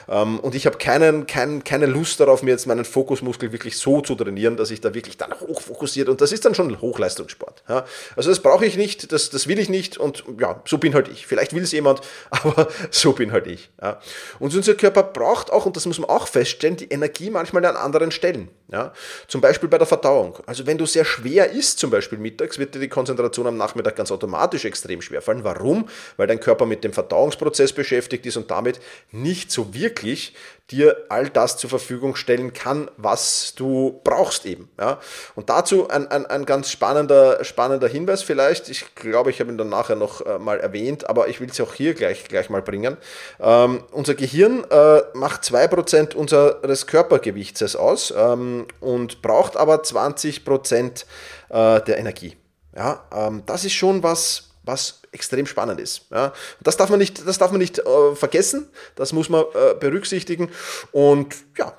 Ähm, 0.06 0.38
und 0.40 0.54
ich 0.54 0.66
habe 0.66 0.76
keinen, 0.76 1.26
kein, 1.26 1.64
keine 1.64 1.86
Lust 1.86 2.20
darauf, 2.20 2.42
mir 2.42 2.50
jetzt 2.50 2.66
meinen 2.66 2.84
Fokusmuskel 2.84 3.52
wirklich 3.52 3.78
so 3.78 4.02
zu 4.02 4.14
trainieren, 4.16 4.58
dass 4.58 4.65
dass 4.66 4.72
ich 4.72 4.80
da 4.80 4.94
wirklich 4.94 5.16
dann 5.16 5.32
hochfokussiert 5.32 6.08
und 6.08 6.20
das 6.20 6.32
ist 6.32 6.44
dann 6.44 6.54
schon 6.54 6.80
Hochleistungssport. 6.80 7.62
Ja. 7.68 7.86
Also 8.16 8.30
das 8.30 8.40
brauche 8.40 8.66
ich 8.66 8.76
nicht, 8.76 9.12
das, 9.12 9.30
das 9.30 9.46
will 9.46 9.58
ich 9.58 9.68
nicht 9.68 9.96
und 9.96 10.24
ja, 10.40 10.60
so 10.66 10.78
bin 10.78 10.92
halt 10.94 11.08
ich. 11.08 11.26
Vielleicht 11.26 11.54
will 11.54 11.62
es 11.62 11.70
jemand, 11.70 12.00
aber 12.30 12.68
so 12.90 13.12
bin 13.12 13.30
halt 13.30 13.46
ich. 13.46 13.70
Ja. 13.80 14.00
Und 14.40 14.54
unser 14.54 14.74
Körper 14.74 15.04
braucht 15.04 15.52
auch, 15.52 15.66
und 15.66 15.76
das 15.76 15.86
muss 15.86 16.00
man 16.00 16.10
auch 16.10 16.26
feststellen, 16.26 16.76
die 16.76 16.88
Energie 16.88 17.30
manchmal 17.30 17.64
an 17.64 17.76
anderen 17.76 18.10
Stellen. 18.10 18.48
Ja. 18.72 18.92
Zum 19.28 19.40
Beispiel 19.40 19.68
bei 19.68 19.78
der 19.78 19.86
Verdauung. 19.86 20.38
Also 20.46 20.66
wenn 20.66 20.78
du 20.78 20.86
sehr 20.86 21.04
schwer 21.04 21.52
isst, 21.52 21.78
zum 21.78 21.90
Beispiel 21.90 22.18
mittags, 22.18 22.58
wird 22.58 22.74
dir 22.74 22.80
die 22.80 22.88
Konzentration 22.88 23.46
am 23.46 23.56
Nachmittag 23.56 23.94
ganz 23.94 24.10
automatisch 24.10 24.64
extrem 24.64 25.00
schwer 25.00 25.22
fallen. 25.22 25.44
Warum? 25.44 25.88
Weil 26.16 26.26
dein 26.26 26.40
Körper 26.40 26.66
mit 26.66 26.82
dem 26.82 26.92
Verdauungsprozess 26.92 27.72
beschäftigt 27.72 28.26
ist 28.26 28.36
und 28.36 28.50
damit 28.50 28.80
nicht 29.12 29.52
so 29.52 29.72
wirklich 29.72 30.34
dir 30.70 31.06
all 31.08 31.28
das 31.28 31.56
zur 31.58 31.70
Verfügung 31.70 32.16
stellen 32.16 32.52
kann, 32.52 32.90
was 32.96 33.54
du 33.54 34.00
brauchst 34.02 34.46
eben 34.46 34.55
geben. 34.56 34.70
Ja? 34.78 34.98
Und 35.34 35.50
dazu 35.50 35.88
ein, 35.88 36.10
ein, 36.10 36.26
ein 36.26 36.46
ganz 36.46 36.70
spannender, 36.70 37.44
spannender 37.44 37.88
Hinweis 37.88 38.22
vielleicht. 38.22 38.68
Ich 38.68 38.94
glaube, 38.94 39.30
ich 39.30 39.40
habe 39.40 39.50
ihn 39.50 39.58
dann 39.58 39.68
nachher 39.68 39.96
noch 39.96 40.24
äh, 40.24 40.38
mal 40.38 40.58
erwähnt, 40.58 41.08
aber 41.08 41.28
ich 41.28 41.40
will 41.40 41.50
es 41.50 41.60
auch 41.60 41.74
hier 41.74 41.94
gleich, 41.94 42.24
gleich 42.24 42.50
mal 42.50 42.62
bringen. 42.62 42.96
Ähm, 43.40 43.84
unser 43.92 44.14
Gehirn 44.14 44.64
äh, 44.70 45.02
macht 45.14 45.42
2% 45.42 46.14
unseres 46.14 46.86
Körpergewichts 46.86 47.76
aus 47.76 48.12
ähm, 48.16 48.66
und 48.80 49.22
braucht 49.22 49.56
aber 49.56 49.76
20% 49.82 51.04
äh, 51.48 51.80
der 51.82 51.98
Energie. 51.98 52.36
Ja, 52.74 53.04
ähm, 53.12 53.42
das 53.46 53.64
ist 53.64 53.72
schon 53.72 54.02
was, 54.02 54.50
was 54.64 55.00
extrem 55.12 55.46
spannend 55.46 55.80
ist. 55.80 56.02
Ja. 56.10 56.32
Das 56.60 56.76
darf 56.76 56.90
man 56.90 56.98
nicht, 56.98 57.26
das 57.26 57.38
darf 57.38 57.50
man 57.50 57.60
nicht 57.60 57.78
äh, 57.78 58.14
vergessen, 58.14 58.68
das 58.96 59.12
muss 59.12 59.28
man 59.28 59.44
äh, 59.54 59.74
berücksichtigen. 59.74 60.50
Und 60.92 61.34
ja, 61.56 61.72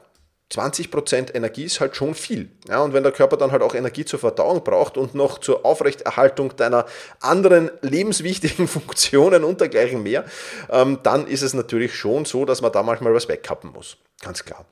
20% 0.51 1.36
Energie 1.36 1.66
ist 1.66 1.82
halt 1.82 1.96
schon 1.96 2.16
viel. 2.16 2.50
Ja, 2.70 2.82
und 2.82 2.94
wenn 2.94 3.04
der 3.04 3.12
Körper 3.12 3.36
dann 3.36 3.51
halt 3.51 3.62
auch 3.62 3.75
Energie 3.75 4.06
zur 4.06 4.20
Verdauung 4.20 4.63
braucht 4.63 4.98
und 4.98 5.13
noch 5.13 5.39
zur 5.39 5.66
Aufrechterhaltung 5.66 6.56
deiner 6.56 6.86
anderen 7.20 7.70
lebenswichtigen 7.82 8.68
Funktionen 8.68 9.44
und 9.44 9.60
dergleichen 9.60 10.04
mehr, 10.04 10.25
ähm, 10.70 11.00
dann 11.04 11.27
ist 11.27 11.42
es 11.42 11.54
natürlich 11.54 11.96
schon 11.96 12.25
so, 12.25 12.46
dass 12.46 12.62
man 12.62 12.72
da 12.72 12.82
manchmal 12.82 13.13
was 13.13 13.27
wegkappen 13.27 13.72
muss. 13.72 13.98
Ganz 14.22 14.46
klar. 14.46 14.66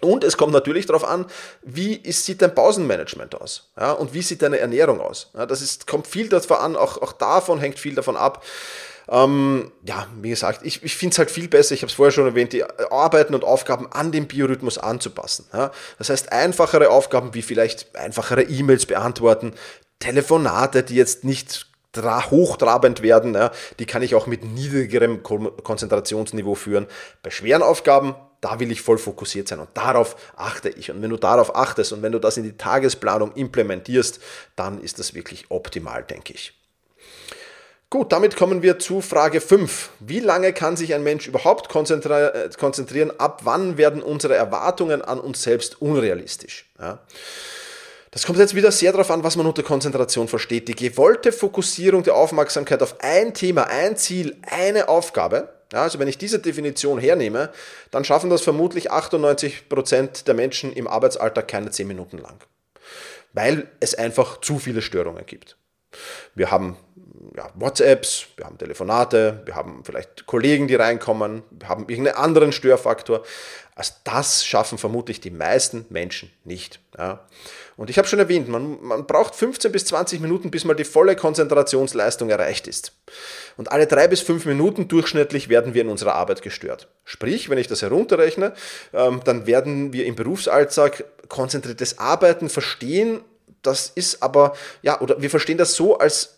Und 0.00 0.22
es 0.22 0.36
kommt 0.36 0.52
natürlich 0.52 0.86
darauf 0.86 1.04
an, 1.04 1.26
wie 1.62 1.94
ist, 1.94 2.24
sieht 2.24 2.40
dein 2.40 2.54
Pausenmanagement 2.54 3.34
aus? 3.40 3.72
Ja, 3.76 3.92
und 3.92 4.14
wie 4.14 4.22
sieht 4.22 4.42
deine 4.42 4.58
Ernährung 4.58 5.00
aus? 5.00 5.30
Ja, 5.34 5.44
das 5.44 5.60
ist, 5.60 5.88
kommt 5.88 6.06
viel 6.06 6.28
davon 6.28 6.56
an, 6.58 6.76
auch, 6.76 7.02
auch 7.02 7.12
davon 7.12 7.58
hängt 7.58 7.80
viel 7.80 7.96
davon 7.96 8.16
ab. 8.16 8.44
Ähm, 9.10 9.72
ja, 9.84 10.06
wie 10.20 10.30
gesagt, 10.30 10.60
ich, 10.64 10.82
ich 10.82 10.96
finde 10.96 11.14
es 11.14 11.18
halt 11.18 11.30
viel 11.30 11.48
besser, 11.48 11.74
ich 11.74 11.82
habe 11.82 11.88
es 11.88 11.94
vorher 11.94 12.12
schon 12.12 12.26
erwähnt, 12.26 12.52
die 12.52 12.64
Arbeiten 12.64 13.34
und 13.34 13.44
Aufgaben 13.44 13.90
an 13.90 14.12
den 14.12 14.28
Biorhythmus 14.28 14.78
anzupassen. 14.78 15.46
Ja? 15.52 15.70
Das 15.98 16.10
heißt, 16.10 16.32
einfachere 16.32 16.90
Aufgaben 16.90 17.34
wie 17.34 17.42
vielleicht 17.42 17.96
einfachere 17.96 18.42
E-Mails 18.42 18.86
beantworten, 18.86 19.54
Telefonate, 19.98 20.82
die 20.82 20.94
jetzt 20.94 21.24
nicht 21.24 21.66
hochtrabend 21.96 23.02
werden, 23.02 23.34
ja, 23.34 23.50
die 23.80 23.86
kann 23.86 24.02
ich 24.02 24.14
auch 24.14 24.28
mit 24.28 24.44
niedrigerem 24.44 25.22
Konzentrationsniveau 25.24 26.54
führen. 26.54 26.86
Bei 27.24 27.30
schweren 27.30 27.62
Aufgaben 27.62 28.14
da 28.40 28.60
will 28.60 28.70
ich 28.70 28.82
voll 28.82 28.98
fokussiert 28.98 29.48
sein 29.48 29.58
und 29.58 29.70
darauf 29.74 30.16
achte 30.36 30.68
ich. 30.68 30.90
Und 30.90 31.02
wenn 31.02 31.10
du 31.10 31.16
darauf 31.16 31.54
achtest 31.56 31.92
und 31.92 32.02
wenn 32.02 32.12
du 32.12 32.18
das 32.18 32.36
in 32.36 32.44
die 32.44 32.56
Tagesplanung 32.56 33.32
implementierst, 33.32 34.20
dann 34.56 34.80
ist 34.80 34.98
das 34.98 35.14
wirklich 35.14 35.46
optimal, 35.48 36.04
denke 36.04 36.34
ich. 36.34 36.57
Gut, 37.90 38.12
damit 38.12 38.36
kommen 38.36 38.62
wir 38.62 38.78
zu 38.78 39.00
Frage 39.00 39.40
5. 39.40 39.90
Wie 40.00 40.20
lange 40.20 40.52
kann 40.52 40.76
sich 40.76 40.94
ein 40.94 41.02
Mensch 41.02 41.26
überhaupt 41.26 41.74
äh, 41.74 42.50
konzentrieren? 42.58 43.12
Ab 43.18 43.40
wann 43.44 43.78
werden 43.78 44.02
unsere 44.02 44.34
Erwartungen 44.34 45.00
an 45.00 45.18
uns 45.18 45.42
selbst 45.42 45.80
unrealistisch? 45.80 46.70
Ja. 46.78 47.00
Das 48.10 48.26
kommt 48.26 48.38
jetzt 48.38 48.54
wieder 48.54 48.72
sehr 48.72 48.92
darauf 48.92 49.10
an, 49.10 49.22
was 49.22 49.36
man 49.36 49.46
unter 49.46 49.62
Konzentration 49.62 50.28
versteht. 50.28 50.68
Die 50.68 50.74
gewollte 50.74 51.32
Fokussierung 51.32 52.02
der 52.02 52.14
Aufmerksamkeit 52.14 52.82
auf 52.82 52.96
ein 53.00 53.32
Thema, 53.32 53.64
ein 53.64 53.96
Ziel, 53.96 54.36
eine 54.42 54.88
Aufgabe 54.88 55.48
ja, 55.72 55.82
also 55.82 55.98
wenn 55.98 56.08
ich 56.08 56.16
diese 56.16 56.38
Definition 56.38 56.98
hernehme, 56.98 57.50
dann 57.90 58.04
schaffen 58.04 58.30
das 58.30 58.40
vermutlich 58.40 58.90
98 58.90 59.68
Prozent 59.68 60.26
der 60.26 60.34
Menschen 60.34 60.72
im 60.72 60.88
Arbeitsalltag 60.88 61.46
keine 61.46 61.70
10 61.70 61.86
Minuten 61.86 62.18
lang, 62.18 62.38
weil 63.34 63.68
es 63.80 63.94
einfach 63.94 64.40
zu 64.40 64.58
viele 64.58 64.80
Störungen 64.80 65.26
gibt. 65.26 65.56
Wir 66.34 66.50
haben 66.50 66.76
ja, 67.36 67.50
WhatsApps, 67.54 68.26
wir 68.36 68.46
haben 68.46 68.58
Telefonate, 68.58 69.42
wir 69.44 69.54
haben 69.54 69.82
vielleicht 69.84 70.26
Kollegen, 70.26 70.68
die 70.68 70.74
reinkommen, 70.74 71.42
wir 71.50 71.68
haben 71.68 71.88
irgendeinen 71.88 72.16
anderen 72.16 72.52
Störfaktor. 72.52 73.22
Also 73.74 73.92
das 74.02 74.44
schaffen 74.44 74.76
vermutlich 74.76 75.20
die 75.20 75.30
meisten 75.30 75.86
Menschen 75.88 76.32
nicht. 76.44 76.80
Ja. 76.98 77.26
Und 77.76 77.90
ich 77.90 77.98
habe 77.98 78.08
schon 78.08 78.18
erwähnt, 78.18 78.48
man, 78.48 78.82
man 78.82 79.06
braucht 79.06 79.36
15 79.36 79.70
bis 79.70 79.84
20 79.84 80.20
Minuten, 80.20 80.50
bis 80.50 80.64
mal 80.64 80.74
die 80.74 80.84
volle 80.84 81.14
Konzentrationsleistung 81.14 82.28
erreicht 82.28 82.66
ist. 82.66 82.92
Und 83.56 83.70
alle 83.70 83.86
drei 83.86 84.08
bis 84.08 84.20
fünf 84.20 84.46
Minuten 84.46 84.88
durchschnittlich 84.88 85.48
werden 85.48 85.74
wir 85.74 85.82
in 85.82 85.88
unserer 85.88 86.16
Arbeit 86.16 86.42
gestört. 86.42 86.88
Sprich, 87.04 87.50
wenn 87.50 87.58
ich 87.58 87.68
das 87.68 87.82
herunterrechne, 87.82 88.52
ähm, 88.92 89.20
dann 89.24 89.46
werden 89.46 89.92
wir 89.92 90.06
im 90.06 90.16
Berufsalltag 90.16 91.04
konzentriertes 91.28 91.98
Arbeiten 91.98 92.48
verstehen. 92.48 93.20
Das 93.62 93.92
ist 93.94 94.24
aber, 94.24 94.56
ja, 94.82 95.00
oder 95.00 95.22
wir 95.22 95.30
verstehen 95.30 95.58
das 95.58 95.74
so 95.74 95.98
als 95.98 96.37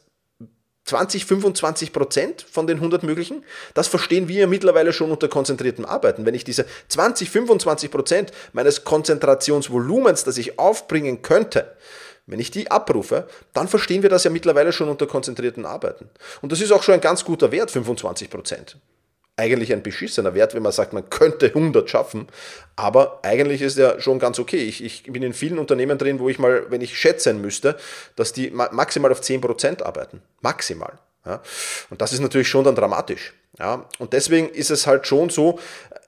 20, 0.84 1.24
25 1.24 1.92
Prozent 1.92 2.46
von 2.50 2.66
den 2.66 2.78
100 2.78 3.02
möglichen. 3.02 3.44
Das 3.74 3.86
verstehen 3.86 4.28
wir 4.28 4.46
mittlerweile 4.46 4.92
schon 4.92 5.10
unter 5.10 5.28
konzentriertem 5.28 5.84
Arbeiten. 5.84 6.26
Wenn 6.26 6.34
ich 6.34 6.44
diese 6.44 6.66
20, 6.88 7.30
25 7.30 7.90
Prozent 7.90 8.32
meines 8.52 8.84
Konzentrationsvolumens, 8.84 10.24
das 10.24 10.38
ich 10.38 10.58
aufbringen 10.58 11.22
könnte, 11.22 11.76
wenn 12.26 12.40
ich 12.40 12.50
die 12.50 12.70
abrufe, 12.70 13.28
dann 13.52 13.68
verstehen 13.68 14.02
wir 14.02 14.10
das 14.10 14.24
ja 14.24 14.30
mittlerweile 14.30 14.72
schon 14.72 14.88
unter 14.88 15.06
konzentrierten 15.06 15.66
Arbeiten. 15.66 16.08
Und 16.42 16.52
das 16.52 16.60
ist 16.60 16.72
auch 16.72 16.82
schon 16.82 16.94
ein 16.94 17.00
ganz 17.00 17.24
guter 17.24 17.52
Wert, 17.52 17.70
25 17.70 18.30
Prozent 18.30 18.76
eigentlich 19.40 19.72
ein 19.72 19.82
beschissener 19.82 20.34
Wert, 20.34 20.54
wenn 20.54 20.62
man 20.62 20.72
sagt, 20.72 20.92
man 20.92 21.08
könnte 21.08 21.46
100 21.46 21.88
schaffen. 21.88 22.28
Aber 22.76 23.20
eigentlich 23.22 23.62
ist 23.62 23.78
er 23.78 24.00
schon 24.00 24.18
ganz 24.18 24.38
okay. 24.38 24.58
Ich, 24.58 24.84
ich 24.84 25.04
bin 25.04 25.22
in 25.22 25.32
vielen 25.32 25.58
Unternehmen 25.58 25.98
drin, 25.98 26.20
wo 26.20 26.28
ich 26.28 26.38
mal, 26.38 26.66
wenn 26.70 26.82
ich 26.82 26.96
schätzen 26.96 27.40
müsste, 27.40 27.76
dass 28.16 28.32
die 28.32 28.50
maximal 28.50 29.10
auf 29.10 29.20
10% 29.20 29.82
arbeiten. 29.82 30.22
Maximal. 30.42 30.98
Ja. 31.24 31.42
Und 31.90 32.00
das 32.00 32.12
ist 32.12 32.20
natürlich 32.20 32.48
schon 32.48 32.64
dann 32.64 32.74
dramatisch. 32.74 33.34
Ja. 33.58 33.86
Und 33.98 34.12
deswegen 34.12 34.48
ist 34.48 34.70
es 34.70 34.86
halt 34.86 35.06
schon 35.06 35.30
so, 35.30 35.58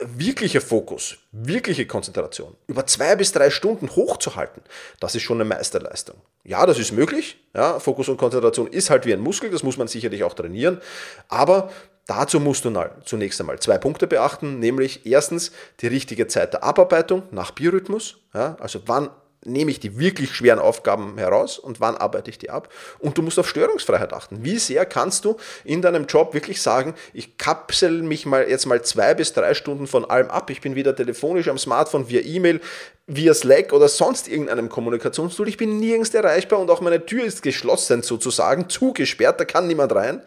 wirklicher 0.04 0.60
Fokus, 0.60 1.16
wirkliche 1.32 1.86
Konzentration 1.86 2.56
über 2.66 2.86
zwei 2.86 3.16
bis 3.16 3.32
drei 3.32 3.50
Stunden 3.50 3.90
hochzuhalten, 3.90 4.62
das 5.00 5.14
ist 5.14 5.22
schon 5.22 5.40
eine 5.40 5.48
Meisterleistung. 5.48 6.16
Ja, 6.44 6.66
das 6.66 6.78
ist 6.78 6.92
möglich. 6.92 7.38
Ja, 7.54 7.78
Fokus 7.78 8.08
und 8.08 8.16
Konzentration 8.16 8.66
ist 8.66 8.90
halt 8.90 9.06
wie 9.06 9.12
ein 9.12 9.20
Muskel, 9.20 9.50
das 9.50 9.62
muss 9.62 9.76
man 9.76 9.88
sicherlich 9.88 10.24
auch 10.24 10.34
trainieren. 10.34 10.80
Aber 11.28 11.70
Dazu 12.06 12.40
musst 12.40 12.64
du 12.64 12.72
zunächst 13.04 13.40
einmal 13.40 13.60
zwei 13.60 13.78
Punkte 13.78 14.06
beachten, 14.06 14.58
nämlich 14.58 15.06
erstens 15.06 15.52
die 15.80 15.86
richtige 15.86 16.26
Zeit 16.26 16.52
der 16.52 16.64
Abarbeitung 16.64 17.22
nach 17.30 17.52
Biorhythmus, 17.52 18.18
ja, 18.34 18.56
also 18.58 18.80
wann 18.86 19.10
nehme 19.44 19.70
ich 19.70 19.80
die 19.80 19.98
wirklich 19.98 20.34
schweren 20.34 20.58
Aufgaben 20.58 21.18
heraus 21.18 21.58
und 21.58 21.80
wann 21.80 21.96
arbeite 21.96 22.30
ich 22.30 22.38
die 22.38 22.50
ab. 22.50 22.68
Und 22.98 23.18
du 23.18 23.22
musst 23.22 23.38
auf 23.38 23.48
Störungsfreiheit 23.48 24.12
achten. 24.12 24.44
Wie 24.44 24.58
sehr 24.58 24.86
kannst 24.86 25.24
du 25.24 25.36
in 25.64 25.82
deinem 25.82 26.06
Job 26.06 26.34
wirklich 26.34 26.62
sagen, 26.62 26.94
ich 27.12 27.38
kapsel 27.38 28.02
mich 28.02 28.24
mal 28.24 28.48
jetzt 28.48 28.66
mal 28.66 28.82
zwei 28.82 29.14
bis 29.14 29.32
drei 29.32 29.54
Stunden 29.54 29.86
von 29.86 30.04
allem 30.04 30.30
ab. 30.30 30.50
Ich 30.50 30.60
bin 30.60 30.74
wieder 30.74 30.94
telefonisch 30.94 31.48
am 31.48 31.58
Smartphone, 31.58 32.08
via 32.08 32.20
E-Mail, 32.20 32.60
via 33.06 33.34
Slack 33.34 33.72
oder 33.72 33.88
sonst 33.88 34.28
irgendeinem 34.28 34.68
Kommunikationstool. 34.68 35.48
Ich 35.48 35.56
bin 35.56 35.80
nirgends 35.80 36.14
erreichbar 36.14 36.60
und 36.60 36.70
auch 36.70 36.80
meine 36.80 37.04
Tür 37.04 37.24
ist 37.24 37.42
geschlossen 37.42 38.02
sozusagen, 38.02 38.68
zugesperrt, 38.68 39.40
da 39.40 39.44
kann 39.44 39.66
niemand 39.66 39.92
rein, 39.92 40.22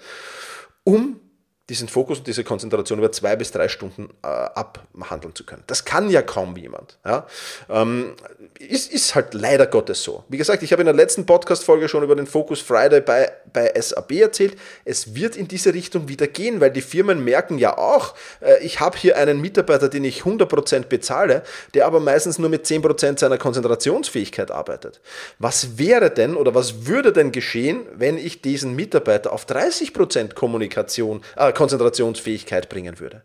um 0.83 1.21
diesen 1.69 1.87
Fokus 1.87 2.19
und 2.19 2.27
diese 2.27 2.43
Konzentration 2.43 2.99
über 2.99 3.11
zwei 3.11 3.35
bis 3.35 3.51
drei 3.51 3.67
Stunden 3.69 4.09
äh, 4.21 4.27
abhandeln 4.27 5.33
zu 5.33 5.45
können. 5.45 5.63
Das 5.65 5.83
kann 5.83 6.11
ja 6.11 6.21
kaum 6.21 6.55
jemand. 6.57 6.99
Ja? 7.03 7.25
Ähm, 7.69 8.13
ist, 8.59 8.91
ist 8.91 9.15
halt 9.15 9.33
leider 9.33 9.65
Gottes 9.65 10.03
so. 10.03 10.23
Wie 10.29 10.37
gesagt, 10.37 10.61
ich 10.61 10.71
habe 10.71 10.83
in 10.83 10.85
der 10.85 10.93
letzten 10.93 11.25
Podcast-Folge 11.25 11.89
schon 11.89 12.03
über 12.03 12.15
den 12.15 12.27
Focus 12.27 12.61
Friday 12.61 13.01
bei, 13.01 13.31
bei 13.51 13.73
SAB 13.79 14.11
erzählt. 14.11 14.57
Es 14.85 15.15
wird 15.15 15.35
in 15.35 15.47
diese 15.47 15.73
Richtung 15.73 16.07
wieder 16.07 16.27
gehen, 16.27 16.61
weil 16.61 16.69
die 16.69 16.81
Firmen 16.81 17.23
merken 17.23 17.57
ja 17.57 17.75
auch, 17.79 18.13
äh, 18.41 18.63
ich 18.63 18.79
habe 18.79 18.95
hier 18.95 19.17
einen 19.17 19.41
Mitarbeiter, 19.41 19.89
den 19.89 20.03
ich 20.03 20.21
100% 20.21 20.83
bezahle, 20.83 21.41
der 21.73 21.87
aber 21.87 21.99
meistens 21.99 22.37
nur 22.37 22.49
mit 22.49 22.65
10% 22.67 23.17
seiner 23.17 23.39
Konzentrationsfähigkeit 23.39 24.51
arbeitet. 24.51 25.01
Was 25.39 25.79
wäre 25.79 26.11
denn 26.11 26.35
oder 26.35 26.53
was 26.53 26.85
würde 26.85 27.11
denn 27.11 27.31
geschehen, 27.31 27.87
wenn 27.95 28.19
ich 28.19 28.43
diesen 28.43 28.75
Mitarbeiter 28.75 29.33
auf 29.33 29.47
30% 29.47 30.35
Kommunikation, 30.35 31.21
äh, 31.35 31.54
Konzentrationsfähigkeit 31.55 32.69
bringen 32.69 32.99
würde. 32.99 33.23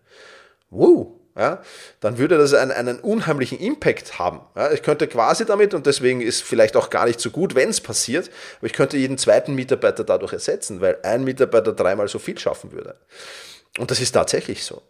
Wow, 0.70 1.20
ja, 1.37 1.62
dann 2.00 2.18
würde 2.18 2.38
das 2.38 2.54
einen, 2.54 2.72
einen 2.72 2.99
unheimlichen 2.99 3.58
Impact 3.58 4.18
haben. 4.18 4.40
Ja, 4.56 4.72
ich 4.72 4.82
könnte 4.82 5.06
quasi 5.06 5.44
damit, 5.44 5.75
und 5.75 5.87
deswegen 5.87 6.20
ist 6.20 6.42
vielleicht 6.42 6.76
auch 6.76 6.90
gar 6.90 7.06
nicht 7.06 7.20
so 7.20 7.30
gut, 7.30 7.54
wenn 7.54 7.68
es 7.68 7.80
passiert, 7.80 8.30
aber 8.58 8.66
ich 8.66 8.72
könnte 8.72 8.96
jeden 8.96 9.18
zweiten 9.18 9.54
Mitarbeiter 9.54 10.04
dadurch 10.04 10.32
ersetzen, 10.32 10.80
weil 10.80 10.99
ein 11.02 11.25
Mitarbeiter 11.25 11.72
dreimal 11.72 12.08
so 12.08 12.18
viel 12.18 12.38
schaffen 12.38 12.72
würde. 12.72 12.96
Und 13.78 13.90
das 13.90 14.00
ist 14.00 14.12
tatsächlich 14.12 14.64
so. 14.64 14.82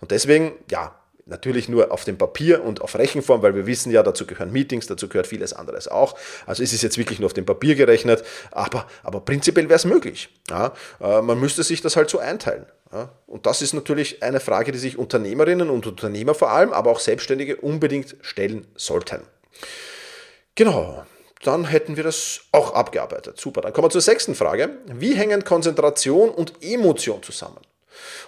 Und 0.00 0.10
deswegen, 0.10 0.52
ja, 0.70 0.94
Natürlich 1.28 1.68
nur 1.68 1.90
auf 1.90 2.04
dem 2.04 2.18
Papier 2.18 2.62
und 2.62 2.82
auf 2.82 2.96
Rechenform, 2.96 3.42
weil 3.42 3.56
wir 3.56 3.66
wissen 3.66 3.90
ja, 3.90 4.04
dazu 4.04 4.26
gehören 4.26 4.52
Meetings, 4.52 4.86
dazu 4.86 5.08
gehört 5.08 5.26
vieles 5.26 5.52
anderes 5.52 5.88
auch. 5.88 6.16
Also 6.46 6.62
ist 6.62 6.72
es 6.72 6.82
jetzt 6.82 6.98
wirklich 6.98 7.18
nur 7.18 7.26
auf 7.26 7.32
dem 7.32 7.44
Papier 7.44 7.74
gerechnet, 7.74 8.22
aber, 8.52 8.86
aber 9.02 9.18
prinzipiell 9.22 9.68
wäre 9.68 9.74
es 9.74 9.84
möglich. 9.84 10.28
Ja, 10.48 10.72
äh, 11.00 11.20
man 11.22 11.40
müsste 11.40 11.64
sich 11.64 11.82
das 11.82 11.96
halt 11.96 12.10
so 12.10 12.20
einteilen. 12.20 12.66
Und 13.26 13.46
das 13.46 13.62
ist 13.62 13.72
natürlich 13.72 14.22
eine 14.22 14.40
Frage, 14.40 14.72
die 14.72 14.78
sich 14.78 14.96
Unternehmerinnen 14.96 15.70
und 15.70 15.86
Unternehmer 15.86 16.34
vor 16.34 16.50
allem, 16.50 16.72
aber 16.72 16.90
auch 16.90 17.00
Selbstständige 17.00 17.56
unbedingt 17.56 18.16
stellen 18.20 18.66
sollten. 18.76 19.22
Genau, 20.54 21.04
dann 21.42 21.64
hätten 21.64 21.96
wir 21.96 22.04
das 22.04 22.42
auch 22.52 22.74
abgearbeitet. 22.74 23.38
Super, 23.38 23.60
dann 23.60 23.72
kommen 23.72 23.86
wir 23.86 23.90
zur 23.90 24.00
sechsten 24.00 24.34
Frage. 24.34 24.70
Wie 24.86 25.14
hängen 25.14 25.44
Konzentration 25.44 26.30
und 26.30 26.54
Emotion 26.62 27.22
zusammen? 27.22 27.60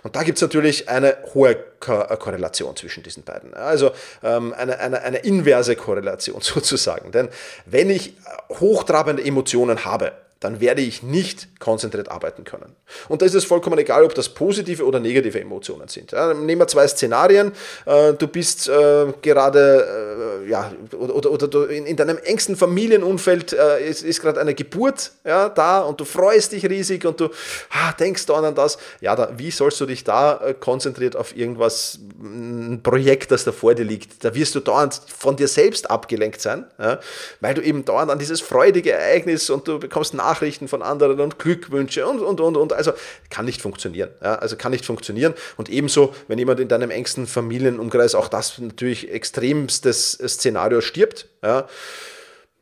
Und 0.02 0.16
da 0.16 0.22
gibt 0.22 0.38
es 0.38 0.42
natürlich 0.42 0.88
eine 0.88 1.18
hohe 1.34 1.56
Ko 1.80 2.00
äh, 2.00 2.16
Korrelation 2.16 2.76
zwischen 2.76 3.02
diesen 3.02 3.22
beiden. 3.22 3.54
Also 3.54 3.90
ähm, 4.22 4.54
eine, 4.54 4.78
eine, 4.78 5.02
eine 5.02 5.18
inverse 5.18 5.76
Korrelation 5.76 6.40
sozusagen. 6.42 7.12
Denn 7.12 7.28
wenn 7.66 7.90
ich 7.90 8.14
hochtrabende 8.50 9.24
Emotionen 9.24 9.84
habe, 9.84 10.12
dann 10.40 10.60
werde 10.60 10.82
ich 10.82 11.02
nicht 11.02 11.48
konzentriert 11.58 12.10
arbeiten 12.10 12.44
können. 12.44 12.76
Und 13.08 13.22
da 13.22 13.26
ist 13.26 13.34
es 13.34 13.44
vollkommen 13.44 13.78
egal, 13.78 14.04
ob 14.04 14.14
das 14.14 14.28
positive 14.28 14.84
oder 14.84 15.00
negative 15.00 15.40
Emotionen 15.40 15.88
sind. 15.88 16.12
Ja, 16.12 16.32
nehmen 16.32 16.60
wir 16.60 16.68
zwei 16.68 16.86
Szenarien. 16.86 17.52
Äh, 17.86 18.12
du 18.14 18.28
bist 18.28 18.68
äh, 18.68 19.12
gerade, 19.20 20.44
äh, 20.44 20.48
ja, 20.48 20.72
oder, 20.96 21.32
oder, 21.32 21.42
oder 21.42 21.68
in, 21.70 21.86
in, 21.86 21.96
deinem 21.96 22.18
engsten 22.18 22.54
Familienumfeld 22.54 23.52
ist, 23.52 24.04
ist 24.04 24.20
gerade 24.20 24.40
eine 24.40 24.54
Geburt 24.54 25.10
ja, 25.24 25.48
da 25.48 25.80
und 25.80 25.98
du 26.00 26.04
freust 26.04 26.52
dich 26.52 26.64
riesig 26.64 27.04
und 27.04 27.18
du 27.18 27.30
ah, 27.70 27.92
denkst 27.98 28.26
dann 28.26 28.44
an 28.44 28.54
das. 28.54 28.78
Ja, 29.00 29.16
da, 29.16 29.32
wie 29.36 29.50
sollst 29.50 29.80
du 29.80 29.86
dich 29.86 30.04
da 30.04 30.54
konzentriert 30.60 31.16
auf 31.16 31.36
irgendwas, 31.36 31.98
ein 32.20 32.80
Projekt, 32.84 33.32
das 33.32 33.42
da 33.42 33.50
vor 33.50 33.74
dir 33.74 33.84
liegt? 33.84 34.24
Da 34.24 34.34
wirst 34.34 34.54
du 34.54 34.60
dauernd 34.60 35.00
von 35.18 35.34
dir 35.36 35.48
selbst 35.48 35.90
abgelenkt 35.90 36.40
sein, 36.40 36.64
ja, 36.78 37.00
weil 37.40 37.54
du 37.54 37.62
eben 37.62 37.84
dauernd 37.84 38.12
an 38.12 38.18
dieses 38.20 38.40
freudige 38.40 38.92
Ereignis 38.92 39.50
und 39.50 39.66
du 39.66 39.80
bekommst 39.80 40.14
Nachrichten 40.14 40.27
Nachrichten 40.28 40.68
von 40.68 40.82
anderen 40.82 41.20
und 41.20 41.38
Glückwünsche 41.38 42.06
und, 42.06 42.20
und, 42.20 42.40
und, 42.40 42.56
und. 42.56 42.72
Also 42.72 42.92
kann 43.30 43.46
nicht 43.46 43.62
funktionieren. 43.62 44.10
Ja, 44.22 44.34
also 44.36 44.56
kann 44.56 44.72
nicht 44.72 44.84
funktionieren. 44.84 45.34
Und 45.56 45.68
ebenso, 45.70 46.14
wenn 46.28 46.38
jemand 46.38 46.60
in 46.60 46.68
deinem 46.68 46.90
engsten 46.90 47.26
Familienumkreis 47.26 48.14
auch 48.14 48.28
das 48.28 48.58
natürlich 48.58 49.10
extremstes 49.10 50.12
Szenario 50.12 50.80
stirbt, 50.80 51.28
ja, 51.42 51.66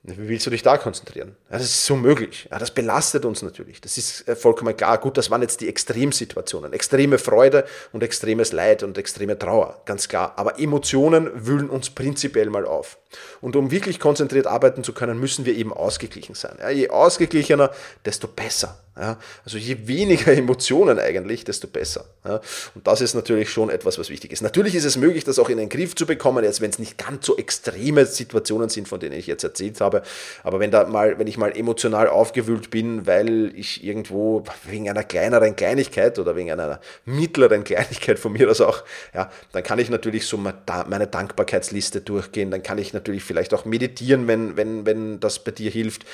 wie 0.09 0.29
willst 0.29 0.47
du 0.47 0.51
dich 0.51 0.63
da 0.63 0.79
konzentrieren? 0.79 1.35
Ja, 1.51 1.59
das 1.59 1.67
ist 1.67 1.85
so 1.85 1.97
möglich. 1.97 2.47
Ja, 2.49 2.61
das 2.61 2.71
belastet 2.71 3.25
uns 3.25 3.43
natürlich. 3.43 3.81
Das 3.81 3.99
ist 3.99 4.29
äh, 4.29 4.37
vollkommen 4.37 4.77
klar. 4.77 4.99
Gut, 4.99 5.19
das 5.19 5.31
waren 5.33 5.43
jetzt 5.43 5.61
die 5.61 5.69
Extremsituationen. 5.69 6.73
Extreme 6.73 7.19
Freude 7.19 7.65
und 7.93 8.05
extremes 8.05 8.53
Leid 8.53 8.85
und 8.85 8.97
extreme 8.99 9.37
Trauer. 9.37 9.83
Ganz 9.85 10.07
klar. 10.07 10.35
Aber 10.37 10.61
Emotionen 10.61 11.29
wühlen 11.35 11.69
uns 11.69 11.91
prinzipiell 11.91 12.51
mal 12.51 12.67
auf. 12.67 12.99
Und 13.41 13.57
um 13.57 13.71
wirklich 13.71 14.01
konzentriert 14.01 14.47
arbeiten 14.47 14.85
zu 14.85 14.93
können, 14.93 15.19
müssen 15.19 15.45
wir 15.45 15.55
eben 15.55 15.73
ausgeglichen 15.73 16.35
sein. 16.35 16.57
Ja, 16.61 16.71
je 16.71 16.91
ausgeglichener, 16.91 17.71
desto 18.05 18.29
besser. 18.29 18.79
Ja, 18.99 19.19
also 19.45 19.59
je 19.59 19.77
weniger 19.87 20.33
Emotionen 20.37 20.99
eigentlich, 20.99 21.45
desto 21.45 21.67
besser. 21.69 22.07
Ja, 22.25 22.41
und 22.75 22.87
das 22.87 23.03
ist 23.03 23.15
natürlich 23.15 23.51
schon 23.51 23.69
etwas, 23.69 23.99
was 23.99 24.09
wichtig 24.09 24.33
ist. 24.33 24.41
Natürlich 24.41 24.75
ist 24.75 24.87
es 24.87 24.97
möglich, 24.97 25.23
das 25.23 25.39
auch 25.39 25.51
in 25.51 25.59
den 25.59 25.69
Griff 25.69 25.95
zu 25.95 26.07
bekommen, 26.07 26.45
jetzt 26.45 26.63
wenn 26.63 26.71
es 26.71 26.79
nicht 26.79 26.97
ganz 26.97 27.27
so 27.27 27.37
extreme 27.37 28.07
Situationen 28.07 28.71
sind, 28.71 28.89
von 28.89 28.99
denen 28.99 29.15
ich 29.15 29.27
jetzt 29.27 29.45
erzählt 29.45 29.83
habe. 29.83 30.03
Aber 30.45 30.61
wenn 30.61 30.71
da 30.71 30.87
mal, 30.87 31.19
wenn 31.19 31.27
ich 31.27 31.37
mal 31.37 31.55
emotional 31.55 32.09
aufgewühlt 32.09 32.71
bin, 32.71 33.07
weil 33.07 33.53
ich 33.55 33.85
irgendwo 33.85 34.45
wegen 34.65 34.89
einer 34.89 35.05
kleineren 35.05 35.57
Kleinigkeit 35.57 36.19
oder 36.19 36.35
wegen 36.35 36.51
einer 36.51 36.81
mittleren 37.05 37.65
Kleinigkeit 37.65 38.19
von 38.19 38.33
mir 38.33 38.51
aus 38.51 38.63
auch, 38.63 38.83
ja, 39.13 39.31
dann 39.53 39.63
kann 39.63 39.79
ich 39.79 39.91
natürlich 39.91 40.27
so 40.27 40.39
meine 40.39 41.07
Dankbarkeitsliste 41.07 42.01
durchgehen. 42.01 42.51
Dann 42.51 42.63
kann 42.63 42.79
ich 42.79 42.95
natürlich 42.95 43.06
vielleicht 43.21 43.55
auch 43.55 43.65
meditieren, 43.65 44.27
wenn, 44.27 44.57
wenn, 44.57 44.87
wenn 44.87 45.21
das 45.21 45.43
bei 45.43 45.51
dir 45.51 45.71
hilft 45.71 46.05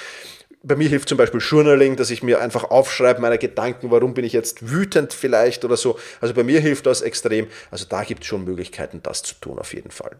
bei 0.62 0.76
mir 0.76 0.88
hilft 0.88 1.08
zum 1.08 1.18
Beispiel 1.18 1.40
Journaling, 1.40 1.96
dass 1.96 2.10
ich 2.10 2.22
mir 2.22 2.40
einfach 2.40 2.64
aufschreibe, 2.64 3.20
meine 3.20 3.38
Gedanken, 3.38 3.90
warum 3.90 4.14
bin 4.14 4.24
ich 4.24 4.32
jetzt 4.32 4.70
wütend 4.70 5.12
vielleicht 5.12 5.64
oder 5.64 5.76
so. 5.76 5.98
Also 6.20 6.34
bei 6.34 6.44
mir 6.44 6.60
hilft 6.60 6.86
das 6.86 7.02
extrem. 7.02 7.48
Also 7.70 7.84
da 7.88 8.04
gibt 8.04 8.22
es 8.22 8.28
schon 8.28 8.44
Möglichkeiten, 8.44 9.02
das 9.02 9.22
zu 9.22 9.34
tun, 9.40 9.58
auf 9.58 9.74
jeden 9.74 9.90
Fall. 9.90 10.16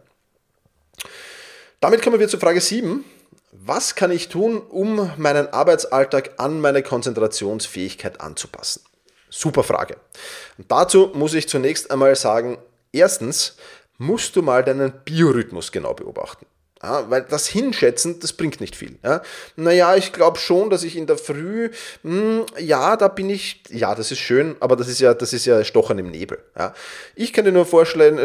Damit 1.79 2.01
kommen 2.01 2.19
wir 2.19 2.27
zur 2.27 2.39
Frage 2.39 2.61
7. 2.61 3.03
Was 3.51 3.95
kann 3.95 4.11
ich 4.11 4.29
tun, 4.29 4.59
um 4.59 5.11
meinen 5.17 5.47
Arbeitsalltag 5.47 6.31
an 6.37 6.59
meine 6.59 6.83
Konzentrationsfähigkeit 6.83 8.19
anzupassen? 8.19 8.81
Super 9.29 9.63
Frage. 9.63 9.97
Und 10.57 10.71
dazu 10.71 11.11
muss 11.13 11.33
ich 11.33 11.47
zunächst 11.47 11.89
einmal 11.91 12.15
sagen, 12.15 12.57
erstens 12.91 13.57
musst 13.97 14.35
du 14.35 14.41
mal 14.41 14.63
deinen 14.63 14.91
Biorhythmus 15.05 15.71
genau 15.71 15.93
beobachten. 15.93 16.45
Ja, 16.83 17.09
weil 17.09 17.21
das 17.21 17.47
Hinschätzen, 17.47 18.19
das 18.19 18.33
bringt 18.33 18.59
nicht 18.59 18.75
viel. 18.75 18.97
Ja. 19.03 19.21
Naja, 19.55 19.95
ich 19.95 20.11
glaube 20.11 20.37
schon, 20.37 20.69
dass 20.69 20.83
ich 20.83 20.97
in 20.97 21.07
der 21.07 21.17
Früh, 21.17 21.69
mh, 22.03 22.11
hm, 22.11 22.45
ja, 22.59 22.97
da 22.97 23.07
bin 23.07 23.29
ich, 23.29 23.63
ja, 23.69 23.95
das 23.95 24.11
ist 24.11 24.19
schön, 24.19 24.57
aber 24.59 24.75
das 24.75 24.89
ist 24.89 24.99
ja, 24.99 25.13
das 25.13 25.31
ist 25.31 25.45
ja 25.45 25.63
Stochern 25.63 25.97
im 25.97 26.11
Nebel. 26.11 26.39
Ja. 26.57 26.73
Ich 27.15 27.31
kann 27.31 27.45
dir 27.45 27.53
nur 27.53 27.65
vorschlagen, 27.65 28.17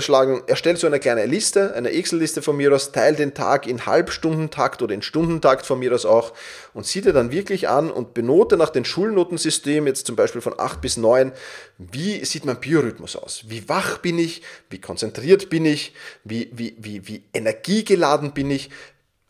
erstell 0.48 0.76
so 0.76 0.88
eine 0.88 0.98
kleine 0.98 1.26
Liste, 1.26 1.72
eine 1.74 1.90
Excel-Liste 1.90 2.42
von 2.42 2.56
mir 2.56 2.74
aus, 2.74 2.90
teile 2.90 3.16
den 3.16 3.32
Tag 3.32 3.68
in 3.68 3.86
Halbstundentakt 3.86 4.82
oder 4.82 4.92
in 4.92 5.02
Stundentakt 5.02 5.64
von 5.64 5.78
mir 5.78 5.94
aus 5.94 6.04
auch 6.04 6.32
und 6.78 6.86
sieh 6.86 7.00
dir 7.00 7.12
dann 7.12 7.32
wirklich 7.32 7.68
an 7.68 7.90
und 7.90 8.14
benote 8.14 8.56
nach 8.56 8.70
dem 8.70 8.84
Schulnotensystem, 8.84 9.88
jetzt 9.88 10.06
zum 10.06 10.14
Beispiel 10.14 10.40
von 10.40 10.54
8 10.56 10.80
bis 10.80 10.96
9, 10.96 11.32
wie 11.76 12.24
sieht 12.24 12.44
mein 12.44 12.60
Biorhythmus 12.60 13.16
aus? 13.16 13.42
Wie 13.48 13.68
wach 13.68 13.98
bin 13.98 14.16
ich? 14.16 14.42
Wie 14.70 14.80
konzentriert 14.80 15.50
bin 15.50 15.64
ich? 15.64 15.92
Wie, 16.22 16.48
wie, 16.52 16.76
wie, 16.78 17.08
wie 17.08 17.24
energiegeladen 17.34 18.32
bin 18.32 18.52
ich? 18.52 18.70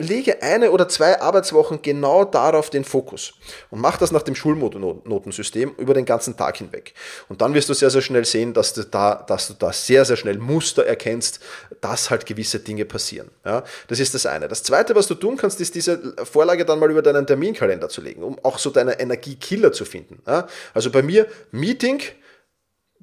Lege 0.01 0.41
eine 0.41 0.71
oder 0.71 0.87
zwei 0.87 1.19
Arbeitswochen 1.19 1.81
genau 1.81 2.23
darauf 2.23 2.69
den 2.69 2.85
Fokus 2.85 3.33
und 3.69 3.81
mach 3.81 3.97
das 3.97 4.13
nach 4.13 4.21
dem 4.21 4.33
Schulnotensystem 4.33 5.73
über 5.77 5.93
den 5.93 6.05
ganzen 6.05 6.37
Tag 6.37 6.55
hinweg. 6.55 6.93
Und 7.27 7.41
dann 7.41 7.53
wirst 7.53 7.67
du 7.67 7.73
sehr, 7.73 7.89
sehr 7.89 8.01
schnell 8.01 8.23
sehen, 8.23 8.53
dass 8.53 8.73
du 8.73 8.83
da, 8.83 9.15
dass 9.15 9.49
du 9.49 9.55
da 9.55 9.73
sehr, 9.73 10.05
sehr 10.05 10.15
schnell 10.15 10.37
Muster 10.37 10.85
erkennst, 10.85 11.41
dass 11.81 12.09
halt 12.09 12.25
gewisse 12.25 12.59
Dinge 12.59 12.85
passieren. 12.85 13.29
Ja, 13.43 13.65
das 13.89 13.99
ist 13.99 14.13
das 14.13 14.25
eine. 14.25 14.47
Das 14.47 14.63
zweite, 14.63 14.95
was 14.95 15.07
du 15.07 15.15
tun 15.15 15.35
kannst, 15.35 15.59
ist 15.59 15.75
diese 15.75 16.15
Vorlage 16.23 16.63
dann 16.63 16.79
mal 16.79 16.89
über 16.89 17.01
deinen 17.01 17.27
Terminkalender 17.27 17.89
zu 17.89 17.99
legen, 17.99 18.23
um 18.23 18.39
auch 18.41 18.57
so 18.57 18.69
deine 18.69 19.01
Energiekiller 19.01 19.73
zu 19.73 19.83
finden. 19.83 20.21
Ja, 20.25 20.47
also 20.73 20.91
bei 20.91 21.01
mir 21.01 21.27
Meeting, 21.51 22.01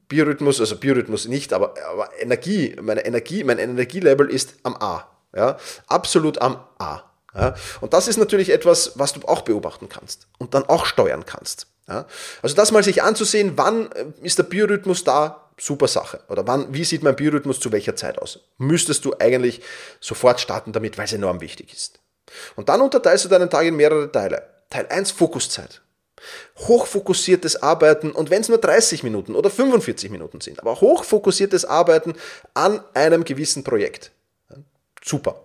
Biorhythmus, 0.09 0.61
also 0.61 0.77
Biorhythmus 0.77 1.29
nicht, 1.29 1.53
aber, 1.53 1.75
aber 1.91 2.09
Energie, 2.19 2.75
meine 2.81 3.05
Energie, 3.05 3.45
mein 3.45 3.59
Energielevel 3.59 4.31
ist 4.31 4.55
am 4.63 4.77
A. 4.77 5.16
Ja? 5.37 5.59
Absolut 5.87 6.41
am 6.41 6.59
A. 6.79 7.03
Ja? 7.35 7.55
Und 7.81 7.93
das 7.93 8.09
ist 8.09 8.17
natürlich 8.17 8.51
etwas, 8.51 8.93
was 8.97 9.13
du 9.13 9.21
auch 9.27 9.43
beobachten 9.43 9.89
kannst 9.89 10.27
und 10.39 10.55
dann 10.55 10.65
auch 10.65 10.87
steuern 10.87 11.27
kannst. 11.27 11.67
Ja? 11.89 12.07
Also 12.43 12.57
das 12.57 12.73
mal 12.73 12.83
sich 12.83 13.03
anzusehen, 13.03 13.53
wann 13.57 13.93
äh, 13.93 14.07
ist 14.23 14.39
der 14.39 14.45
Biorhythmus 14.45 15.05
da, 15.05 15.51
super 15.59 15.89
Sache. 15.89 16.21
Oder 16.29 16.47
wann, 16.47 16.73
wie 16.73 16.85
sieht 16.85 17.03
mein 17.03 17.17
Biorhythmus 17.17 17.61
zu 17.61 17.73
welcher 17.73 17.97
Zeit 17.97 18.19
aus? 18.19 18.41
Müsstest 18.59 19.05
du 19.05 19.15
eigentlich 19.19 19.63
sofort 20.01 20.41
starten 20.41 20.73
damit, 20.73 20.99
weil 20.99 21.05
es 21.05 21.13
enorm 21.13 21.41
wichtig 21.41 21.73
ist. 21.73 22.01
Und 22.57 22.69
dann 22.69 22.81
unterteilst 22.81 23.25
du 23.25 23.29
deinen 23.29 23.51
Tag 23.51 23.65
in 23.67 23.77
mehrere 23.77 24.11
Teile. 24.11 24.43
Teil 24.69 24.87
1 24.89 25.13
Fokuszeit 25.13 25.83
hochfokussiertes 26.57 27.63
Arbeiten 27.63 28.11
und 28.11 28.31
wenn 28.31 28.41
es 28.41 28.49
nur 28.49 28.59
30 28.59 29.03
Minuten 29.03 29.35
oder 29.35 29.51
45 29.51 30.11
Minuten 30.11 30.41
sind, 30.41 30.61
aber 30.61 30.81
hochfokussiertes 30.81 31.65
Arbeiten 31.65 32.15
an 32.55 32.81
einem 32.95 33.25
gewissen 33.25 33.65
Projekt. 33.65 34.13
Super. 35.07 35.45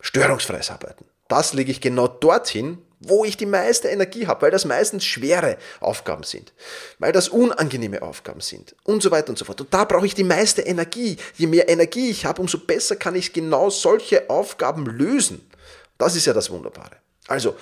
Störungsfreies 0.00 0.70
Arbeiten. 0.70 1.04
Das 1.28 1.52
lege 1.52 1.70
ich 1.70 1.80
genau 1.80 2.06
dorthin, 2.08 2.78
wo 3.00 3.24
ich 3.24 3.36
die 3.36 3.46
meiste 3.46 3.88
Energie 3.88 4.26
habe, 4.26 4.42
weil 4.42 4.50
das 4.50 4.64
meistens 4.64 5.04
schwere 5.04 5.58
Aufgaben 5.80 6.22
sind, 6.22 6.54
weil 6.98 7.12
das 7.12 7.28
unangenehme 7.28 8.00
Aufgaben 8.00 8.40
sind 8.40 8.74
und 8.84 9.02
so 9.02 9.10
weiter 9.10 9.30
und 9.30 9.38
so 9.38 9.44
fort. 9.44 9.60
Und 9.60 9.74
da 9.74 9.84
brauche 9.84 10.06
ich 10.06 10.14
die 10.14 10.24
meiste 10.24 10.62
Energie. 10.62 11.18
Je 11.34 11.46
mehr 11.46 11.68
Energie 11.68 12.10
ich 12.10 12.24
habe, 12.24 12.40
umso 12.40 12.58
besser 12.58 12.96
kann 12.96 13.14
ich 13.14 13.32
genau 13.32 13.68
solche 13.68 14.30
Aufgaben 14.30 14.86
lösen. 14.86 15.50
Das 15.98 16.16
ist 16.16 16.26
ja 16.26 16.32
das 16.32 16.50
Wunderbare. 16.50 16.96
Also 17.28 17.56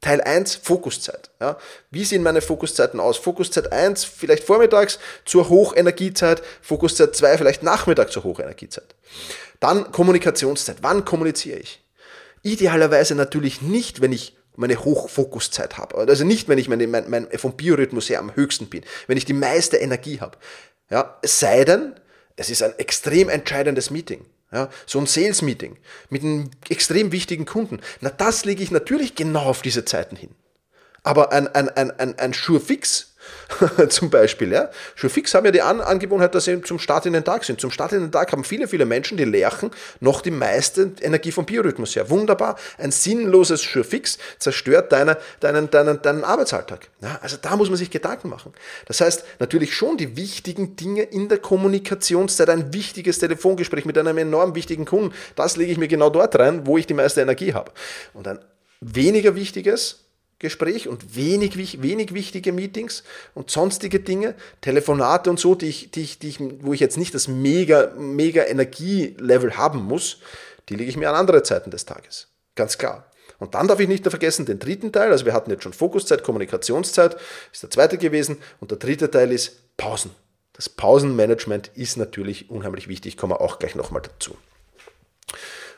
Teil 0.00 0.20
1, 0.20 0.54
Fokuszeit. 0.56 1.30
Ja. 1.40 1.58
Wie 1.90 2.04
sehen 2.04 2.22
meine 2.22 2.40
Fokuszeiten 2.40 3.00
aus? 3.00 3.16
Fokuszeit 3.16 3.72
1 3.72 4.04
vielleicht 4.04 4.44
vormittags 4.44 4.98
zur 5.24 5.48
Hochenergiezeit, 5.48 6.42
Fokuszeit 6.62 7.16
2 7.16 7.38
vielleicht 7.38 7.62
Nachmittag 7.64 8.12
zur 8.12 8.22
Hochenergiezeit. 8.24 8.94
Dann 9.58 9.90
Kommunikationszeit. 9.90 10.78
Wann 10.82 11.04
kommuniziere 11.04 11.58
ich? 11.58 11.82
Idealerweise 12.42 13.16
natürlich 13.16 13.60
nicht, 13.60 14.00
wenn 14.00 14.12
ich 14.12 14.36
meine 14.54 14.84
Hochfokuszeit 14.84 15.78
habe. 15.78 15.96
Also 15.96 16.24
nicht, 16.24 16.48
wenn 16.48 16.58
ich 16.58 16.68
meine, 16.68 16.86
mein, 16.86 17.10
mein, 17.10 17.28
vom 17.36 17.56
Biorhythmus 17.56 18.08
her 18.08 18.20
am 18.20 18.34
höchsten 18.34 18.66
bin, 18.66 18.84
wenn 19.06 19.16
ich 19.16 19.24
die 19.24 19.32
meiste 19.32 19.76
Energie 19.76 20.20
habe. 20.20 20.38
Ja, 20.90 21.18
es 21.22 21.40
sei 21.40 21.64
denn, 21.64 21.94
es 22.36 22.50
ist 22.50 22.62
ein 22.62 22.78
extrem 22.78 23.28
entscheidendes 23.28 23.90
Meeting. 23.90 24.24
Ja, 24.50 24.70
so 24.86 24.98
ein 24.98 25.06
Sales-Meeting 25.06 25.76
mit 26.08 26.22
einem 26.22 26.50
extrem 26.70 27.12
wichtigen 27.12 27.44
Kunden. 27.44 27.80
Na, 28.00 28.08
das 28.08 28.46
lege 28.46 28.62
ich 28.62 28.70
natürlich 28.70 29.14
genau 29.14 29.44
auf 29.44 29.60
diese 29.60 29.84
Zeiten 29.84 30.16
hin. 30.16 30.30
Aber 31.02 31.32
ein, 31.32 31.48
ein, 31.48 31.68
ein, 31.68 31.90
ein, 31.90 32.18
ein 32.18 32.32
Sure-Fix 32.32 33.14
zum 33.88 34.10
Beispiel. 34.10 34.52
Ja? 34.52 34.70
Schon 34.94 35.10
fix 35.10 35.34
haben 35.34 35.44
ja 35.46 35.50
die 35.50 35.62
An 35.62 35.80
Angewohnheit, 35.80 36.34
dass 36.34 36.44
sie 36.44 36.60
zum 36.62 36.78
Start 36.78 37.06
in 37.06 37.12
den 37.12 37.24
Tag 37.24 37.44
sind. 37.44 37.60
Zum 37.60 37.70
Start 37.70 37.92
in 37.92 38.00
den 38.00 38.12
Tag 38.12 38.32
haben 38.32 38.44
viele, 38.44 38.68
viele 38.68 38.84
Menschen, 38.84 39.16
die 39.16 39.24
lerchen, 39.24 39.70
noch 40.00 40.20
die 40.20 40.30
meiste 40.30 40.92
Energie 41.00 41.32
vom 41.32 41.46
Biorhythmus 41.46 41.96
her. 41.96 42.10
Wunderbar. 42.10 42.56
Ein 42.78 42.90
sinnloses 42.90 43.62
Sure 43.62 43.84
fix 43.84 44.18
zerstört 44.38 44.92
deine, 44.92 45.16
deinen, 45.40 45.70
deinen, 45.70 46.02
deinen 46.02 46.24
Arbeitsalltag. 46.24 46.88
Ja? 47.00 47.18
Also 47.22 47.36
da 47.40 47.56
muss 47.56 47.68
man 47.68 47.76
sich 47.76 47.90
Gedanken 47.90 48.28
machen. 48.28 48.52
Das 48.86 49.00
heißt, 49.00 49.24
natürlich 49.38 49.74
schon 49.74 49.96
die 49.96 50.16
wichtigen 50.16 50.76
Dinge 50.76 51.02
in 51.02 51.28
der 51.28 51.38
Kommunikationszeit, 51.38 52.50
ein 52.50 52.72
wichtiges 52.72 53.18
Telefongespräch 53.18 53.84
mit 53.84 53.96
einem 53.98 54.18
enorm 54.18 54.54
wichtigen 54.54 54.84
Kunden, 54.84 55.14
das 55.36 55.56
lege 55.56 55.72
ich 55.72 55.78
mir 55.78 55.88
genau 55.88 56.10
dort 56.10 56.38
rein, 56.38 56.66
wo 56.66 56.78
ich 56.78 56.86
die 56.86 56.94
meiste 56.94 57.20
Energie 57.20 57.54
habe. 57.54 57.72
Und 58.14 58.28
ein 58.28 58.38
weniger 58.80 59.34
wichtiges, 59.34 60.07
Gespräch 60.38 60.86
und 60.86 61.16
wenig, 61.16 61.82
wenig 61.82 62.14
wichtige 62.14 62.52
Meetings 62.52 63.02
und 63.34 63.50
sonstige 63.50 64.00
Dinge, 64.00 64.34
Telefonate 64.60 65.30
und 65.30 65.40
so, 65.40 65.54
die 65.54 65.66
ich, 65.66 65.90
die 65.90 66.02
ich, 66.02 66.18
die 66.18 66.28
ich, 66.28 66.38
wo 66.40 66.72
ich 66.72 66.80
jetzt 66.80 66.96
nicht 66.96 67.14
das 67.14 67.26
mega, 67.26 67.92
mega 67.96 68.44
Energielevel 68.44 69.56
haben 69.56 69.82
muss, 69.82 70.18
die 70.68 70.76
lege 70.76 70.90
ich 70.90 70.96
mir 70.96 71.08
an 71.08 71.16
andere 71.16 71.42
Zeiten 71.42 71.70
des 71.70 71.86
Tages. 71.86 72.28
Ganz 72.54 72.78
klar. 72.78 73.10
Und 73.38 73.54
dann 73.54 73.68
darf 73.68 73.80
ich 73.80 73.88
nicht 73.88 74.08
vergessen 74.08 74.46
den 74.46 74.58
dritten 74.58 74.92
Teil, 74.92 75.10
also 75.10 75.24
wir 75.24 75.32
hatten 75.32 75.50
jetzt 75.50 75.62
schon 75.62 75.72
Fokuszeit, 75.72 76.24
Kommunikationszeit, 76.24 77.16
ist 77.52 77.62
der 77.62 77.70
zweite 77.70 77.98
gewesen 77.98 78.38
und 78.60 78.70
der 78.70 78.78
dritte 78.78 79.10
Teil 79.10 79.32
ist 79.32 79.76
Pausen. 79.76 80.10
Das 80.54 80.68
Pausenmanagement 80.68 81.70
ist 81.74 81.96
natürlich 81.96 82.50
unheimlich 82.50 82.88
wichtig, 82.88 83.16
kommen 83.16 83.32
wir 83.32 83.40
auch 83.40 83.60
gleich 83.60 83.76
nochmal 83.76 84.02
dazu. 84.02 84.36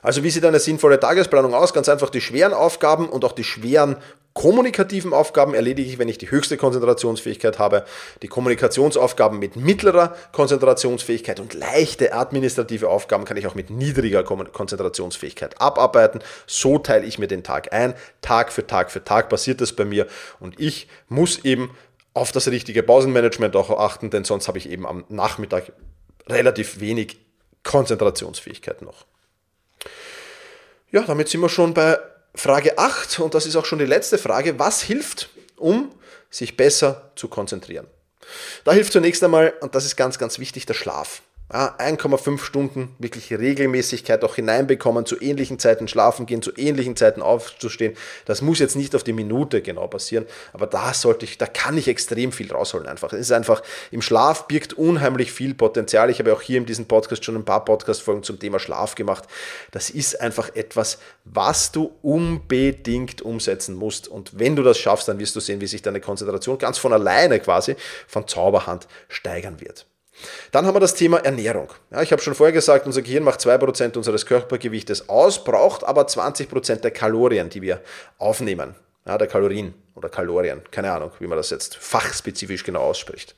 Also 0.02 0.22
wie 0.22 0.30
sieht 0.30 0.44
eine 0.44 0.60
sinnvolle 0.60 0.98
Tagesplanung 0.98 1.54
aus? 1.54 1.72
Ganz 1.72 1.88
einfach 1.88 2.10
die 2.10 2.20
schweren 2.20 2.54
Aufgaben 2.54 3.08
und 3.08 3.24
auch 3.24 3.32
die 3.32 3.44
schweren 3.44 3.96
kommunikativen 4.32 5.12
Aufgaben 5.12 5.54
erledige 5.54 5.90
ich, 5.90 5.98
wenn 5.98 6.08
ich 6.08 6.18
die 6.18 6.30
höchste 6.30 6.56
Konzentrationsfähigkeit 6.56 7.58
habe. 7.58 7.84
Die 8.22 8.28
Kommunikationsaufgaben 8.28 9.38
mit 9.38 9.56
mittlerer 9.56 10.14
Konzentrationsfähigkeit 10.32 11.40
und 11.40 11.54
leichte 11.54 12.14
administrative 12.14 12.88
Aufgaben 12.88 13.24
kann 13.24 13.36
ich 13.36 13.46
auch 13.46 13.54
mit 13.54 13.70
niedriger 13.70 14.22
Konzentrationsfähigkeit 14.22 15.60
abarbeiten. 15.60 16.20
So 16.46 16.78
teile 16.78 17.06
ich 17.06 17.18
mir 17.18 17.26
den 17.26 17.42
Tag 17.42 17.72
ein. 17.72 17.94
Tag 18.22 18.52
für 18.52 18.66
Tag 18.66 18.90
für 18.90 19.02
Tag 19.02 19.28
passiert 19.28 19.60
das 19.60 19.72
bei 19.72 19.84
mir 19.84 20.06
und 20.38 20.58
ich 20.60 20.88
muss 21.08 21.44
eben 21.44 21.70
auf 22.14 22.32
das 22.32 22.48
richtige 22.48 22.82
Pausenmanagement 22.82 23.54
auch 23.56 23.70
achten, 23.70 24.10
denn 24.10 24.24
sonst 24.24 24.48
habe 24.48 24.58
ich 24.58 24.68
eben 24.70 24.86
am 24.86 25.04
Nachmittag 25.08 25.72
relativ 26.28 26.80
wenig 26.80 27.18
Konzentrationsfähigkeit 27.62 28.82
noch. 28.82 29.04
Ja, 30.92 31.02
damit 31.02 31.28
sind 31.28 31.40
wir 31.40 31.48
schon 31.48 31.72
bei 31.72 31.98
Frage 32.34 32.78
8 32.78 33.20
und 33.20 33.34
das 33.34 33.46
ist 33.46 33.54
auch 33.56 33.64
schon 33.64 33.78
die 33.78 33.84
letzte 33.84 34.18
Frage. 34.18 34.58
Was 34.58 34.82
hilft, 34.82 35.30
um 35.56 35.94
sich 36.30 36.56
besser 36.56 37.12
zu 37.14 37.28
konzentrieren? 37.28 37.86
Da 38.64 38.72
hilft 38.72 38.92
zunächst 38.92 39.22
einmal, 39.22 39.54
und 39.60 39.74
das 39.74 39.84
ist 39.84 39.96
ganz, 39.96 40.18
ganz 40.18 40.38
wichtig, 40.38 40.66
der 40.66 40.74
Schlaf. 40.74 41.22
Ja, 41.52 41.74
1,5 41.78 42.38
Stunden 42.38 42.94
wirklich 43.00 43.32
Regelmäßigkeit 43.32 44.22
auch 44.22 44.36
hineinbekommen, 44.36 45.04
zu 45.04 45.20
ähnlichen 45.20 45.58
Zeiten 45.58 45.88
schlafen 45.88 46.24
gehen, 46.24 46.42
zu 46.42 46.52
ähnlichen 46.56 46.94
Zeiten 46.94 47.22
aufzustehen. 47.22 47.96
Das 48.24 48.40
muss 48.40 48.60
jetzt 48.60 48.76
nicht 48.76 48.94
auf 48.94 49.02
die 49.02 49.12
Minute 49.12 49.60
genau 49.60 49.88
passieren, 49.88 50.26
aber 50.52 50.68
da 50.68 50.94
sollte 50.94 51.24
ich, 51.24 51.38
da 51.38 51.46
kann 51.46 51.76
ich 51.76 51.88
extrem 51.88 52.30
viel 52.30 52.52
rausholen 52.52 52.86
einfach. 52.86 53.12
Es 53.12 53.22
ist 53.22 53.32
einfach, 53.32 53.64
im 53.90 54.00
Schlaf 54.00 54.46
birgt 54.46 54.74
unheimlich 54.74 55.32
viel 55.32 55.54
Potenzial. 55.54 56.08
Ich 56.08 56.20
habe 56.20 56.32
auch 56.32 56.40
hier 56.40 56.58
in 56.58 56.66
diesem 56.66 56.86
Podcast 56.86 57.24
schon 57.24 57.34
ein 57.34 57.44
paar 57.44 57.64
Podcast-Folgen 57.64 58.22
zum 58.22 58.38
Thema 58.38 58.60
Schlaf 58.60 58.94
gemacht. 58.94 59.24
Das 59.72 59.90
ist 59.90 60.20
einfach 60.20 60.54
etwas, 60.54 60.98
was 61.24 61.72
du 61.72 61.90
unbedingt 62.02 63.22
umsetzen 63.22 63.74
musst. 63.74 64.06
Und 64.06 64.38
wenn 64.38 64.54
du 64.54 64.62
das 64.62 64.78
schaffst, 64.78 65.08
dann 65.08 65.18
wirst 65.18 65.34
du 65.34 65.40
sehen, 65.40 65.60
wie 65.60 65.66
sich 65.66 65.82
deine 65.82 66.00
Konzentration 66.00 66.58
ganz 66.58 66.78
von 66.78 66.92
alleine 66.92 67.40
quasi 67.40 67.74
von 68.06 68.28
Zauberhand 68.28 68.86
steigern 69.08 69.60
wird. 69.60 69.89
Dann 70.52 70.66
haben 70.66 70.74
wir 70.74 70.80
das 70.80 70.94
Thema 70.94 71.18
Ernährung. 71.18 71.68
Ja, 71.90 72.02
ich 72.02 72.12
habe 72.12 72.22
schon 72.22 72.34
vorher 72.34 72.52
gesagt, 72.52 72.86
unser 72.86 73.02
Gehirn 73.02 73.24
macht 73.24 73.40
2% 73.40 73.96
unseres 73.96 74.26
Körpergewichtes 74.26 75.08
aus, 75.08 75.44
braucht 75.44 75.84
aber 75.84 76.02
20% 76.02 76.76
der 76.76 76.90
Kalorien, 76.90 77.48
die 77.48 77.62
wir 77.62 77.80
aufnehmen, 78.18 78.74
ja, 79.06 79.18
der 79.18 79.28
Kalorien 79.28 79.74
oder 79.94 80.08
Kalorien, 80.08 80.62
keine 80.70 80.92
Ahnung, 80.92 81.10
wie 81.18 81.26
man 81.26 81.36
das 81.36 81.50
jetzt 81.50 81.76
fachspezifisch 81.76 82.64
genau 82.64 82.80
ausspricht. 82.80 83.34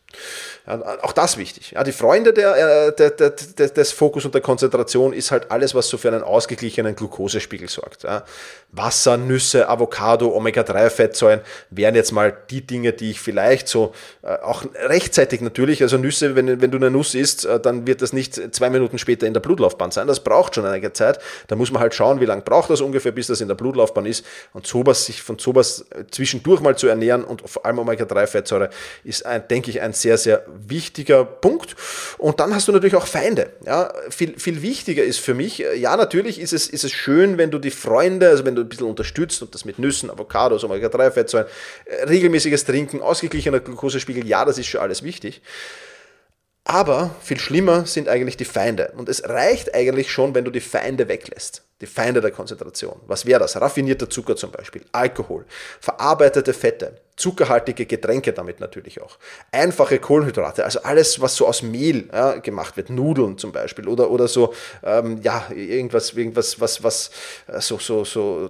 Ja, 0.67 0.99
auch 1.03 1.13
das 1.13 1.39
wichtig. 1.39 1.73
Ja, 1.73 1.83
die 1.83 1.93
Freunde 1.93 2.33
der, 2.33 2.89
äh, 2.89 2.95
der, 2.95 3.11
der, 3.11 3.31
des 3.31 3.93
Fokus 3.93 4.25
und 4.25 4.35
der 4.35 4.43
Konzentration 4.43 5.13
ist 5.13 5.31
halt 5.31 5.51
alles, 5.51 5.75
was 5.75 5.89
so 5.89 5.97
für 5.97 6.09
einen 6.09 6.23
ausgeglichenen 6.23 6.95
Glukosespiegel 6.95 7.69
sorgt. 7.69 8.05
Ja. 8.05 8.25
Wasser, 8.71 9.17
Nüsse, 9.17 9.69
Avocado, 9.69 10.35
Omega-3-Fettsäuren 10.35 11.41
wären 11.71 11.95
jetzt 11.95 12.13
mal 12.13 12.37
die 12.51 12.67
Dinge, 12.67 12.93
die 12.93 13.11
ich 13.11 13.21
vielleicht 13.21 13.69
so 13.69 13.93
äh, 14.23 14.37
auch 14.37 14.65
rechtzeitig 14.75 15.41
natürlich, 15.41 15.83
also 15.83 15.99
Nüsse, 15.99 16.37
wenn, 16.37 16.61
wenn 16.61 16.71
du 16.71 16.79
eine 16.79 16.91
Nuss 16.91 17.15
isst, 17.15 17.45
äh, 17.45 17.59
dann 17.59 17.87
wird 17.87 18.03
das 18.03 18.13
nicht 18.13 18.55
zwei 18.55 18.71
Minuten 18.71 18.99
später 18.99 19.27
in 19.27 19.35
der 19.35 19.41
Blutlaufbahn 19.41 19.91
sein. 19.91 20.07
Das 20.07 20.21
braucht 20.21 20.55
schon 20.55 20.67
einige 20.67 20.93
Zeit. 20.93 21.19
Da 21.49 21.57
muss 21.57 21.73
man 21.73 21.83
halt 21.83 21.95
schauen, 21.95 22.21
wie 22.21 22.27
lange 22.27 22.43
braucht 22.43 22.71
das 22.71 22.81
ungefähr, 22.81 23.13
bis 23.13 23.27
das 23.27 23.41
in 23.41 23.49
der 23.49 23.55
Blutlaufbahn 23.55 24.07
ist. 24.07 24.25
Und 24.53 24.67
sowas, 24.67 25.07
sich 25.07 25.23
von 25.23 25.39
sowas 25.39 25.87
zwischendurch 26.43 26.61
mal 26.61 26.77
zu 26.77 26.89
ernähren 26.89 27.25
und 27.25 27.49
vor 27.49 27.65
allem 27.65 27.79
Omega-3-Fettsäure 27.79 28.71
ist, 29.05 29.25
ein, 29.25 29.47
denke 29.49 29.71
ich, 29.71 29.81
ein 29.81 29.93
sehr, 29.93 30.19
sehr 30.19 30.45
wichtiger 30.67 31.25
Punkt. 31.25 31.77
Und 32.19 32.41
dann 32.41 32.55
hast 32.55 32.69
du 32.69 32.73
natürlich 32.73 32.97
auch 32.97 33.07
Feinde. 33.07 33.53
Ja, 33.65 33.93
viel, 34.11 34.39
viel 34.39 34.63
wichtiger 34.63 35.05
ist 35.05 35.21
für 35.21 35.35
mich, 35.35 35.65
ja, 35.77 35.97
natürlich 35.97 36.41
ist 36.41 36.53
es, 36.53 36.67
ist 36.69 36.85
es 36.85 36.93
schön, 36.93 37.39
wenn 37.39 37.51
du 37.51 37.59
die 37.59 37.71
Freunde, 37.71 38.29
also 38.29 38.45
wenn 38.45 38.55
du 38.55 38.63
ein 38.63 38.69
bisschen 38.69 38.87
unterstützt 38.87 39.43
und 39.43 39.55
das 39.55 39.65
mit 39.65 39.79
Nüssen, 39.79 40.11
Avocados, 40.11 40.65
Omega-3-Fettsäuren, 40.65 41.47
äh, 41.85 42.05
regelmäßiges 42.05 42.65
Trinken, 42.65 43.01
ausgeglichener 43.01 43.61
Glukosespiegel, 43.61 44.27
ja, 44.27 44.45
das 44.45 44.59
ist 44.59 44.67
schon 44.67 44.81
alles 44.81 45.03
wichtig. 45.03 45.43
Aber 46.65 47.15
viel 47.21 47.41
schlimmer 47.41 47.87
sind 47.87 48.09
eigentlich 48.09 48.37
die 48.37 48.45
Feinde. 48.45 48.93
Und 48.97 49.09
es 49.09 49.29
reicht 49.29 49.75
eigentlich 49.75 50.13
schon, 50.13 50.35
wenn 50.35 50.45
du 50.45 50.51
die 50.51 50.61
Feinde 50.61 51.09
weglässt. 51.09 51.63
Die 51.83 51.87
Feinde 51.87 52.21
der 52.21 52.31
Konzentration. 52.31 53.01
Was 53.09 53.27
wäre 53.27 53.41
das? 53.41 53.61
Raffinierter 53.61 54.09
Zucker 54.09 54.37
zum 54.37 54.53
Beispiel, 54.53 54.85
Alkohol, 54.93 55.45
verarbeitete 55.81 56.55
Fette, 56.55 57.01
zuckerhaltige 57.17 57.87
Getränke 57.87 58.33
damit 58.33 58.61
natürlich 58.61 59.03
auch, 59.03 59.19
einfache 59.51 59.99
Kohlenhydrate, 59.99 60.65
also 60.65 60.81
alles, 60.83 61.21
was 61.21 61.35
so 61.35 61.47
aus 61.47 61.63
Mehl 61.63 62.09
ja, 62.13 62.37
gemacht 62.39 62.77
wird, 62.77 62.89
Nudeln 62.89 63.37
zum 63.37 63.51
Beispiel 63.51 63.89
oder, 63.89 64.11
oder 64.13 64.29
so, 64.29 64.55
ähm, 64.85 65.21
ja, 65.23 65.51
irgendwas, 65.51 66.13
irgendwas, 66.13 66.61
was, 66.61 66.85
was, 66.85 67.11
äh, 67.49 67.61
so, 67.61 67.79
so, 67.79 68.05
so 68.05 68.49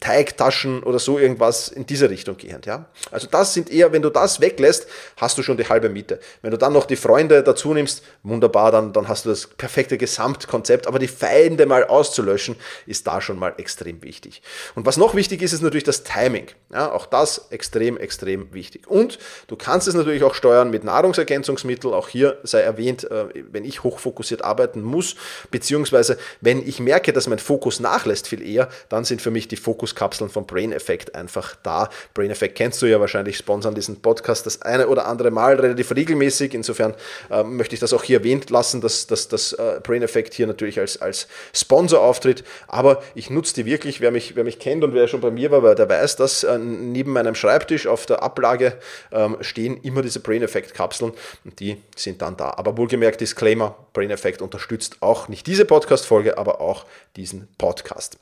Teigtaschen 0.00 0.82
oder 0.82 0.98
so 0.98 1.18
irgendwas 1.18 1.68
in 1.68 1.86
diese 1.86 2.10
Richtung 2.10 2.36
gehend. 2.36 2.66
Ja? 2.66 2.86
Also 3.10 3.26
das 3.30 3.54
sind 3.54 3.70
eher, 3.70 3.92
wenn 3.92 4.02
du 4.02 4.10
das 4.10 4.40
weglässt, 4.40 4.86
hast 5.16 5.38
du 5.38 5.42
schon 5.42 5.56
die 5.56 5.68
halbe 5.68 5.88
Miete. 5.88 6.20
Wenn 6.42 6.50
du 6.50 6.58
dann 6.58 6.72
noch 6.72 6.86
die 6.86 6.96
Freunde 6.96 7.42
dazu 7.42 7.74
nimmst, 7.74 8.02
wunderbar, 8.22 8.72
dann, 8.72 8.92
dann 8.92 9.08
hast 9.08 9.24
du 9.24 9.30
das 9.30 9.46
perfekte 9.46 9.98
Gesamtkonzept. 9.98 10.86
Aber 10.86 10.98
die 10.98 11.08
Feinde 11.08 11.66
mal 11.66 11.84
auszulöschen, 11.84 12.56
ist 12.86 13.06
da 13.06 13.20
schon 13.20 13.38
mal 13.38 13.54
extrem 13.58 14.02
wichtig. 14.02 14.42
Und 14.74 14.86
was 14.86 14.96
noch 14.96 15.14
wichtig 15.14 15.42
ist, 15.42 15.52
ist 15.52 15.62
natürlich 15.62 15.84
das 15.84 16.02
Timing. 16.02 16.46
Ja, 16.72 16.92
auch 16.92 17.06
das 17.06 17.46
extrem, 17.50 17.96
extrem 17.96 18.52
wichtig. 18.52 18.88
Und 18.88 19.18
du 19.48 19.56
kannst 19.56 19.88
es 19.88 19.94
natürlich 19.94 20.22
auch 20.24 20.34
steuern 20.34 20.70
mit 20.70 20.84
Nahrungsergänzungsmitteln. 20.84 21.94
Auch 21.94 22.08
hier 22.08 22.38
sei 22.42 22.60
erwähnt, 22.60 23.10
äh, 23.10 23.26
wenn 23.50 23.64
ich 23.64 23.82
hochfokussiert 23.82 24.42
arbeiten 24.42 24.82
muss, 24.82 25.16
beziehungsweise 25.50 26.18
wenn 26.40 26.66
ich 26.66 26.80
merke, 26.80 27.12
dass 27.12 27.26
mein 27.26 27.38
Fokus 27.38 27.80
nachlässt 27.80 28.28
viel 28.28 28.42
eher, 28.42 28.68
dann 28.88 29.04
sind 29.04 29.22
für 29.22 29.30
mich 29.30 29.48
die 29.48 29.56
Fokuskapseln 29.76 30.30
von 30.30 30.46
Brain 30.46 30.72
Effect 30.72 31.14
einfach 31.14 31.54
da. 31.62 31.90
Brain 32.14 32.30
Effect 32.30 32.54
kennst 32.54 32.80
du 32.80 32.86
ja 32.86 32.98
wahrscheinlich, 32.98 33.36
sponsern 33.36 33.74
diesen 33.74 34.00
Podcast 34.00 34.46
das 34.46 34.62
eine 34.62 34.88
oder 34.88 35.06
andere 35.06 35.30
Mal 35.30 35.60
relativ 35.60 35.94
regelmäßig. 35.94 36.54
Insofern 36.54 36.94
äh, 37.30 37.42
möchte 37.42 37.74
ich 37.74 37.80
das 37.80 37.92
auch 37.92 38.02
hier 38.02 38.18
erwähnt 38.18 38.48
lassen, 38.48 38.80
dass, 38.80 39.06
dass 39.06 39.28
das 39.28 39.52
äh, 39.52 39.80
Brain 39.82 40.02
Effect 40.02 40.32
hier 40.32 40.46
natürlich 40.46 40.80
als, 40.80 41.00
als 41.02 41.28
Sponsor 41.52 42.00
auftritt. 42.00 42.42
Aber 42.68 43.02
ich 43.14 43.28
nutze 43.28 43.54
die 43.54 43.66
wirklich, 43.66 44.00
wer 44.00 44.10
mich, 44.10 44.34
wer 44.34 44.44
mich 44.44 44.58
kennt 44.58 44.82
und 44.82 44.94
wer 44.94 45.08
schon 45.08 45.20
bei 45.20 45.30
mir 45.30 45.50
war, 45.50 45.74
der 45.74 45.88
weiß, 45.88 46.16
dass 46.16 46.42
äh, 46.42 46.58
neben 46.58 47.12
meinem 47.12 47.34
Schreibtisch 47.34 47.86
auf 47.86 48.06
der 48.06 48.22
Ablage 48.22 48.78
ähm, 49.12 49.36
stehen 49.42 49.78
immer 49.82 50.00
diese 50.00 50.20
Brain 50.20 50.42
Effect 50.42 50.72
Kapseln 50.72 51.12
und 51.44 51.60
die 51.60 51.76
sind 51.94 52.22
dann 52.22 52.36
da. 52.36 52.54
Aber 52.56 52.78
wohlgemerkt, 52.78 53.20
Disclaimer, 53.20 53.76
Brain 53.92 54.10
Effect 54.10 54.40
unterstützt 54.40 54.96
auch 55.00 55.28
nicht 55.28 55.46
diese 55.46 55.66
Podcast-Folge, 55.66 56.38
aber 56.38 56.60
auch 56.60 56.86
diesen 57.16 57.48
Podcast. 57.58 58.18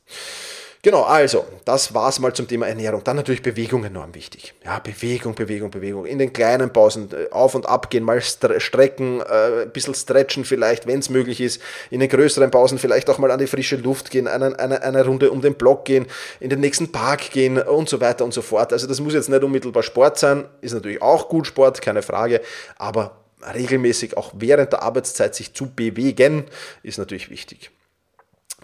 Genau, 0.85 1.01
also, 1.05 1.47
das 1.65 1.95
war 1.95 2.11
es 2.11 2.19
mal 2.19 2.35
zum 2.35 2.47
Thema 2.47 2.69
Ernährung. 2.69 3.03
Dann 3.03 3.17
natürlich 3.17 3.41
Bewegung 3.41 3.85
enorm 3.85 4.15
wichtig. 4.15 4.53
Ja, 4.63 4.81
Bewegung, 4.81 5.35
Bewegung, 5.35 5.71
Bewegung. 5.71 6.05
In 6.05 6.19
den 6.19 6.31
kleinen 6.31 6.71
Pausen 6.75 7.09
äh, 7.11 7.31
auf 7.31 7.55
und 7.55 7.67
ab 7.67 7.89
gehen, 7.89 8.05
mal 8.05 8.21
strecken, 8.21 9.23
äh, 9.23 9.63
ein 9.63 9.71
bisschen 9.71 9.95
stretchen 9.95 10.45
vielleicht, 10.45 10.87
wenn 10.87 10.99
es 10.99 11.09
möglich 11.09 11.41
ist. 11.41 11.63
In 11.89 12.01
den 12.01 12.11
größeren 12.11 12.51
Pausen 12.51 12.79
vielleicht 12.79 13.09
auch 13.09 13.17
mal 13.17 13.31
an 13.31 13.39
die 13.39 13.47
frische 13.47 13.77
Luft 13.77 14.11
gehen, 14.11 14.29
eine, 14.29 14.59
eine, 14.59 14.83
eine 14.83 15.07
Runde 15.07 15.31
um 15.31 15.41
den 15.41 15.55
Block 15.55 15.87
gehen, 15.87 16.05
in 16.39 16.51
den 16.51 16.61
nächsten 16.61 16.93
Park 16.93 17.31
gehen 17.31 17.57
und 17.57 17.89
so 17.89 18.03
weiter 18.03 18.23
und 18.23 18.35
so 18.35 18.43
fort. 18.43 18.71
Also 18.75 18.87
das 18.87 19.01
muss 19.01 19.15
jetzt 19.15 19.31
nicht 19.31 19.43
unmittelbar 19.43 19.83
Sport 19.83 20.19
sein, 20.19 20.45
ist 20.61 20.75
natürlich 20.75 21.01
auch 21.01 21.31
gut 21.31 21.47
Sport, 21.47 21.81
keine 21.81 22.03
Frage, 22.03 22.43
aber 22.77 23.23
regelmäßig 23.55 24.19
auch 24.19 24.33
während 24.35 24.75
der 24.75 24.83
Arbeitszeit 24.83 25.35
sich 25.35 25.55
zu 25.55 25.75
bewegen, 25.75 26.45
ist 26.83 26.99
natürlich 26.99 27.31
wichtig. 27.31 27.71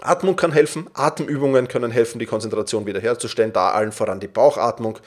Atmung 0.02 0.36
kann 0.36 0.52
helfen, 0.52 0.88
Atemübungen 0.94 1.68
können 1.68 1.90
helfen, 1.90 2.18
die 2.18 2.26
Konzentration 2.26 2.86
wiederherzustellen, 2.86 3.52
da 3.52 3.70
allen 3.70 3.92
voran 3.92 4.20
die 4.20 4.28
Bauchatmung. 4.28 4.98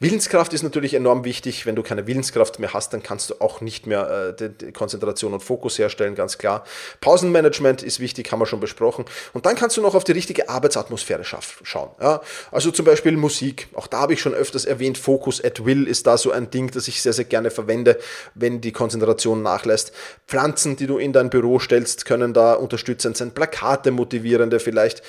Willenskraft 0.00 0.52
ist 0.52 0.62
natürlich 0.62 0.94
enorm 0.94 1.24
wichtig. 1.24 1.66
Wenn 1.66 1.74
du 1.74 1.82
keine 1.82 2.06
Willenskraft 2.06 2.60
mehr 2.60 2.72
hast, 2.72 2.92
dann 2.92 3.02
kannst 3.02 3.30
du 3.30 3.34
auch 3.40 3.60
nicht 3.60 3.86
mehr 3.86 4.34
äh, 4.38 4.48
die, 4.48 4.70
Konzentration 4.70 5.32
und 5.32 5.40
Fokus 5.40 5.78
herstellen, 5.78 6.14
ganz 6.14 6.38
klar. 6.38 6.64
Pausenmanagement 7.00 7.82
ist 7.82 7.98
wichtig, 7.98 8.30
haben 8.30 8.38
wir 8.38 8.46
schon 8.46 8.60
besprochen. 8.60 9.06
Und 9.32 9.44
dann 9.44 9.56
kannst 9.56 9.76
du 9.76 9.82
noch 9.82 9.96
auf 9.96 10.04
die 10.04 10.12
richtige 10.12 10.48
Arbeitsatmosphäre 10.48 11.24
schauen. 11.24 11.90
Ja? 12.00 12.20
Also 12.52 12.70
zum 12.70 12.84
Beispiel 12.84 13.16
Musik. 13.16 13.68
Auch 13.74 13.88
da 13.88 14.00
habe 14.02 14.12
ich 14.12 14.20
schon 14.20 14.34
öfters 14.34 14.64
erwähnt, 14.66 14.98
Focus 14.98 15.42
at 15.42 15.64
Will 15.64 15.88
ist 15.88 16.06
da 16.06 16.16
so 16.16 16.30
ein 16.30 16.50
Ding, 16.50 16.70
das 16.70 16.86
ich 16.86 17.02
sehr, 17.02 17.12
sehr 17.12 17.24
gerne 17.24 17.50
verwende, 17.50 17.98
wenn 18.34 18.60
die 18.60 18.72
Konzentration 18.72 19.42
nachlässt. 19.42 19.92
Pflanzen, 20.28 20.76
die 20.76 20.86
du 20.86 20.98
in 20.98 21.12
dein 21.12 21.28
Büro 21.28 21.58
stellst, 21.58 22.04
können 22.04 22.32
da 22.32 22.54
unterstützend 22.54 23.16
sein. 23.16 23.32
Plakate 23.32 23.90
motivieren 23.90 24.27
motivierende 24.28 24.60
vielleicht. 24.60 25.02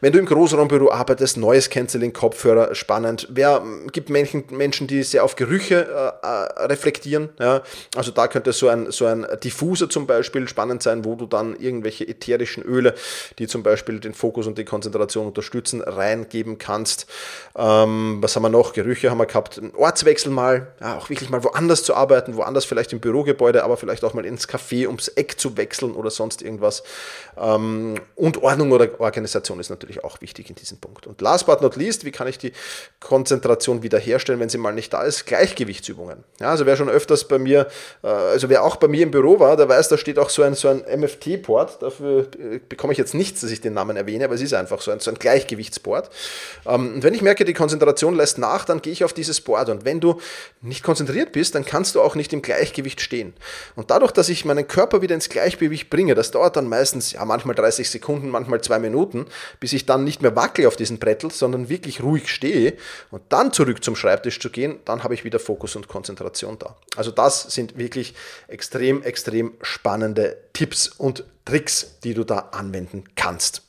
Wenn 0.00 0.12
du 0.12 0.18
im 0.18 0.26
Großraumbüro 0.26 0.90
arbeitest, 0.90 1.36
neues 1.38 1.70
Canceling, 1.70 2.12
Kopfhörer, 2.12 2.74
spannend. 2.74 3.26
Wer 3.30 3.62
gibt 3.92 4.10
Menschen, 4.10 4.44
Menschen 4.50 4.86
die 4.86 5.02
sehr 5.02 5.24
auf 5.24 5.36
Gerüche 5.36 5.86
äh, 6.22 6.26
äh, 6.26 6.66
reflektieren? 6.66 7.30
Ja? 7.38 7.62
Also 7.96 8.10
da 8.10 8.28
könnte 8.28 8.52
so 8.52 8.68
ein, 8.68 8.90
so 8.90 9.06
ein 9.06 9.26
Diffuser 9.42 9.88
zum 9.88 10.06
Beispiel 10.06 10.48
spannend 10.48 10.82
sein, 10.82 11.04
wo 11.04 11.14
du 11.14 11.26
dann 11.26 11.56
irgendwelche 11.58 12.06
ätherischen 12.06 12.62
Öle, 12.62 12.94
die 13.38 13.46
zum 13.46 13.62
Beispiel 13.62 14.00
den 14.00 14.12
Fokus 14.12 14.46
und 14.46 14.58
die 14.58 14.64
Konzentration 14.64 15.26
unterstützen, 15.26 15.80
reingeben 15.80 16.58
kannst. 16.58 17.06
Ähm, 17.56 18.18
was 18.20 18.36
haben 18.36 18.42
wir 18.42 18.50
noch? 18.50 18.74
Gerüche 18.74 19.10
haben 19.10 19.18
wir 19.18 19.26
gehabt. 19.26 19.60
Ortswechsel 19.76 20.30
mal, 20.30 20.68
ja, 20.80 20.98
auch 20.98 21.08
wirklich 21.08 21.30
mal 21.30 21.42
woanders 21.42 21.82
zu 21.82 21.94
arbeiten, 21.94 22.36
woanders 22.36 22.66
vielleicht 22.66 22.92
im 22.92 23.00
Bürogebäude, 23.00 23.64
aber 23.64 23.76
vielleicht 23.76 24.04
auch 24.04 24.12
mal 24.12 24.26
ins 24.26 24.48
Café 24.48 24.86
ums 24.86 25.08
Eck 25.08 25.40
zu 25.40 25.56
wechseln 25.56 25.94
oder 25.94 26.10
sonst 26.10 26.42
irgendwas. 26.42 26.82
Ähm, 27.38 27.94
und 28.14 28.42
Ordnung 28.42 28.65
oder 28.72 29.00
Organisation 29.00 29.60
ist 29.60 29.70
natürlich 29.70 30.04
auch 30.04 30.20
wichtig 30.20 30.48
in 30.50 30.56
diesem 30.56 30.78
Punkt. 30.78 31.06
Und 31.06 31.20
last 31.20 31.46
but 31.46 31.62
not 31.62 31.76
least, 31.76 32.04
wie 32.04 32.10
kann 32.10 32.26
ich 32.26 32.38
die 32.38 32.52
Konzentration 33.00 33.82
wiederherstellen, 33.82 34.40
wenn 34.40 34.48
sie 34.48 34.58
mal 34.58 34.72
nicht 34.72 34.92
da 34.92 35.02
ist? 35.02 35.26
Gleichgewichtsübungen. 35.26 36.24
Ja, 36.40 36.50
also 36.50 36.66
wer 36.66 36.76
schon 36.76 36.88
öfters 36.88 37.28
bei 37.28 37.38
mir, 37.38 37.68
äh, 38.02 38.08
also 38.08 38.48
wer 38.48 38.64
auch 38.64 38.76
bei 38.76 38.88
mir 38.88 39.02
im 39.02 39.10
Büro 39.10 39.38
war, 39.40 39.56
der 39.56 39.68
weiß, 39.68 39.88
da 39.88 39.98
steht 39.98 40.18
auch 40.18 40.30
so 40.30 40.42
ein, 40.42 40.54
so 40.54 40.68
ein 40.68 40.84
MFT-Port. 41.00 41.82
Dafür 41.82 42.28
äh, 42.38 42.58
bekomme 42.68 42.92
ich 42.92 42.98
jetzt 42.98 43.14
nichts, 43.14 43.40
dass 43.40 43.50
ich 43.50 43.60
den 43.60 43.74
Namen 43.74 43.96
erwähne, 43.96 44.24
aber 44.24 44.34
es 44.34 44.42
ist 44.42 44.54
einfach 44.54 44.80
so 44.80 44.90
ein, 44.90 45.00
so 45.00 45.10
ein 45.10 45.18
Gleichgewichtsport. 45.18 46.10
Ähm, 46.66 46.94
und 46.94 47.02
wenn 47.02 47.14
ich 47.14 47.22
merke, 47.22 47.44
die 47.44 47.54
Konzentration 47.54 48.14
lässt 48.14 48.38
nach, 48.38 48.64
dann 48.64 48.82
gehe 48.82 48.92
ich 48.92 49.04
auf 49.04 49.12
dieses 49.12 49.40
Board. 49.40 49.68
Und 49.68 49.84
wenn 49.84 50.00
du 50.00 50.20
nicht 50.60 50.82
konzentriert 50.82 51.32
bist, 51.32 51.54
dann 51.54 51.64
kannst 51.64 51.94
du 51.94 52.00
auch 52.00 52.14
nicht 52.14 52.32
im 52.32 52.42
Gleichgewicht 52.42 53.00
stehen. 53.00 53.34
Und 53.74 53.90
dadurch, 53.90 54.12
dass 54.12 54.28
ich 54.28 54.44
meinen 54.44 54.66
Körper 54.68 55.02
wieder 55.02 55.14
ins 55.14 55.28
Gleichgewicht 55.28 55.90
bringe, 55.90 56.14
das 56.14 56.30
dauert 56.30 56.56
dann 56.56 56.68
meistens, 56.68 57.12
ja, 57.12 57.24
manchmal 57.24 57.54
30 57.54 57.90
Sekunden, 57.90 58.30
manchmal 58.46 58.62
zwei 58.62 58.78
Minuten, 58.78 59.26
bis 59.60 59.72
ich 59.72 59.86
dann 59.86 60.04
nicht 60.04 60.22
mehr 60.22 60.36
wackel 60.36 60.66
auf 60.66 60.76
diesen 60.76 60.98
Brettel, 60.98 61.30
sondern 61.30 61.68
wirklich 61.68 62.02
ruhig 62.02 62.28
stehe 62.28 62.74
und 63.10 63.22
dann 63.30 63.52
zurück 63.52 63.82
zum 63.82 63.96
Schreibtisch 63.96 64.40
zu 64.40 64.50
gehen, 64.50 64.80
dann 64.84 65.02
habe 65.02 65.14
ich 65.14 65.24
wieder 65.24 65.38
Fokus 65.38 65.76
und 65.76 65.88
Konzentration 65.88 66.58
da. 66.58 66.76
Also 66.96 67.10
das 67.10 67.42
sind 67.42 67.76
wirklich 67.76 68.14
extrem, 68.48 69.02
extrem 69.02 69.54
spannende 69.62 70.36
Tipps 70.52 70.88
und 70.88 71.24
Tricks, 71.44 71.98
die 72.04 72.14
du 72.14 72.24
da 72.24 72.50
anwenden 72.52 73.04
kannst. 73.16 73.62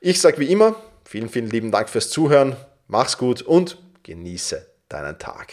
Ich 0.00 0.20
sage 0.20 0.40
wie 0.40 0.50
immer, 0.50 0.74
vielen, 1.04 1.28
vielen 1.28 1.48
lieben 1.48 1.70
Dank 1.70 1.88
fürs 1.88 2.10
Zuhören. 2.10 2.56
Mach's 2.88 3.18
gut 3.18 3.42
und 3.42 3.78
genieße 4.02 4.66
deinen 4.88 5.20
Tag. 5.20 5.52